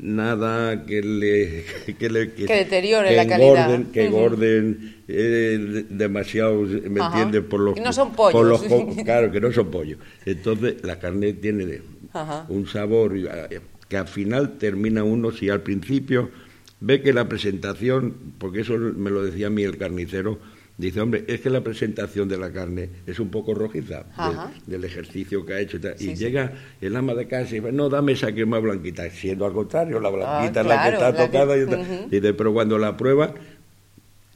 nada 0.00 0.84
que 0.86 1.02
le... 1.02 1.64
Que, 1.98 2.10
le, 2.10 2.32
que, 2.32 2.46
deteriore 2.46 3.14
la 3.14 3.26
calidad. 3.26 3.80
Que 3.92 4.06
engorden 4.06 4.94
eh, 5.06 5.84
demasiado, 5.88 6.62
¿me 6.62 7.00
entiendes? 7.00 7.42
Por 7.42 7.60
los, 7.60 7.78
no 7.78 7.92
son 7.92 8.12
pollos. 8.12 8.64
claro, 9.04 9.30
que 9.30 9.40
no 9.40 9.52
son 9.52 9.70
pollos. 9.70 9.98
Entonces, 10.24 10.76
la 10.82 10.98
carne 10.98 11.34
tiene 11.34 11.82
un 12.48 12.66
sabor 12.66 13.16
eh, 13.16 13.60
que 13.88 13.96
al 13.96 14.08
final 14.08 14.58
termina 14.58 15.04
uno, 15.04 15.30
si 15.30 15.50
al 15.50 15.62
principio 15.62 16.30
ve 16.80 17.02
que 17.02 17.12
la 17.12 17.28
presentación, 17.28 18.14
porque 18.38 18.60
eso 18.60 18.76
me 18.78 19.10
lo 19.10 19.24
decía 19.24 19.48
a 19.48 19.50
mí 19.50 19.62
el 19.62 19.76
carnicero, 19.78 20.38
Dice, 20.76 21.00
hombre, 21.00 21.24
es 21.28 21.40
que 21.40 21.50
la 21.50 21.62
presentación 21.62 22.28
de 22.28 22.36
la 22.36 22.52
carne 22.52 22.90
es 23.06 23.20
un 23.20 23.30
poco 23.30 23.54
rojiza 23.54 24.06
del, 24.66 24.84
ejercicio 24.84 25.46
que 25.46 25.54
ha 25.54 25.60
hecho. 25.60 25.78
Y, 26.00 26.14
llega 26.16 26.52
el 26.80 26.96
ama 26.96 27.14
de 27.14 27.28
casa 27.28 27.54
y 27.54 27.60
dice, 27.60 27.70
no, 27.70 27.88
dame 27.88 28.12
esa 28.12 28.32
que 28.32 28.40
es 28.40 28.46
más 28.46 28.60
blanquita. 28.60 29.08
Siendo 29.10 29.46
al 29.46 29.52
contrario, 29.52 30.00
la 30.00 30.10
blanquita 30.10 30.62
es 30.62 30.66
la 30.66 30.82
que 30.82 30.88
está 30.94 31.14
tocada. 31.14 31.56
Y, 31.56 31.64
dice, 32.10 32.34
pero 32.34 32.52
cuando 32.52 32.76
la 32.78 32.96
prueba, 32.96 33.32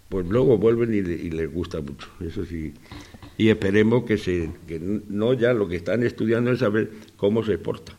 pues 0.08 0.26
luego 0.28 0.58
vuelven 0.58 0.94
y, 0.94 0.98
y, 0.98 1.30
les 1.30 1.52
gusta 1.52 1.80
mucho. 1.80 2.08
Eso 2.20 2.44
sí. 2.44 2.72
Y 3.36 3.48
esperemos 3.48 4.04
que, 4.04 4.16
se, 4.16 4.50
que 4.68 4.80
no 4.80 5.32
ya 5.32 5.52
lo 5.52 5.66
que 5.68 5.74
están 5.74 6.04
estudiando 6.04 6.52
es 6.52 6.60
saber 6.60 6.90
cómo 7.16 7.44
se 7.44 7.54
exporta. 7.54 7.96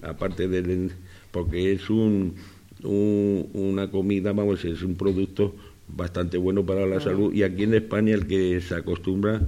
Aparte 0.00 0.48
del... 0.48 0.92
porque 1.30 1.72
es 1.72 1.90
un, 1.90 2.34
un, 2.82 3.50
una 3.52 3.90
comida, 3.90 4.32
vamos, 4.32 4.64
es 4.64 4.82
un 4.82 4.96
producto 4.96 5.54
bastante 5.88 6.36
bueno 6.36 6.64
para 6.64 6.86
la 6.86 7.00
salud. 7.00 7.32
Y 7.32 7.42
aquí 7.42 7.64
en 7.64 7.74
España 7.74 8.14
el 8.14 8.26
que 8.26 8.60
se 8.60 8.74
acostumbra 8.74 9.40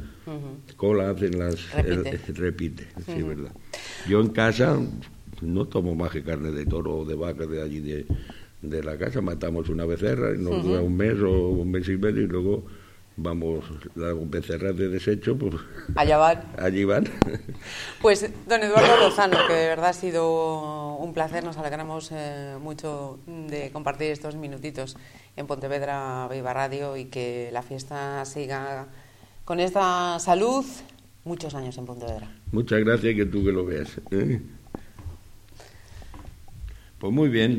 cola 0.76 1.10
hacen 1.10 1.38
las 1.38 1.58
repite, 2.34 2.86
sí, 3.04 3.22
verdad 3.22 3.52
yo 4.08 4.20
en 4.20 4.28
casa 4.28 4.78
no 5.42 5.66
tomo 5.66 5.94
más 5.94 6.10
que 6.10 6.22
carne 6.22 6.50
de 6.50 6.66
toro 6.66 6.98
o 6.98 7.04
de 7.04 7.14
vaca 7.14 7.46
de 7.46 7.62
allí 7.62 7.80
de, 7.80 8.06
de 8.62 8.82
la 8.82 8.98
casa. 8.98 9.20
Matamos 9.20 9.68
una 9.68 9.86
becerra 9.86 10.34
y 10.34 10.38
nos 10.38 10.62
dura 10.62 10.82
un 10.82 10.96
mes 10.96 11.18
o 11.20 11.48
un 11.48 11.70
mes 11.70 11.88
y 11.88 11.96
medio 11.96 12.22
y 12.22 12.26
luego 12.26 12.64
vamos, 13.22 13.64
las 13.94 14.14
becerras 14.30 14.76
de 14.76 14.88
desecho, 14.88 15.36
pues... 15.36 15.54
Allá 15.94 16.16
van. 16.16 16.42
Allí 16.58 16.84
van. 16.84 17.04
Pues, 18.00 18.30
don 18.48 18.62
Eduardo 18.62 18.96
Lozano, 18.98 19.36
que 19.46 19.52
de 19.52 19.68
verdad 19.68 19.90
ha 19.90 19.92
sido 19.92 20.96
un 20.96 21.12
placer, 21.12 21.44
nos 21.44 21.56
alegramos 21.58 22.10
eh, 22.12 22.56
mucho 22.60 23.18
de 23.26 23.70
compartir 23.72 24.10
estos 24.10 24.36
minutitos 24.36 24.96
en 25.36 25.46
Pontevedra 25.46 26.28
Viva 26.30 26.52
Radio 26.54 26.96
y 26.96 27.06
que 27.06 27.50
la 27.52 27.62
fiesta 27.62 28.24
siga 28.24 28.88
con 29.44 29.60
esta 29.60 30.18
salud 30.18 30.64
muchos 31.24 31.54
años 31.54 31.76
en 31.78 31.86
Pontevedra. 31.86 32.28
Muchas 32.52 32.80
gracias 32.80 33.14
que 33.14 33.26
tú 33.26 33.44
que 33.44 33.52
lo 33.52 33.64
veas. 33.66 34.00
¿eh? 34.10 34.40
Pues 36.98 37.12
muy 37.12 37.28
bien. 37.28 37.48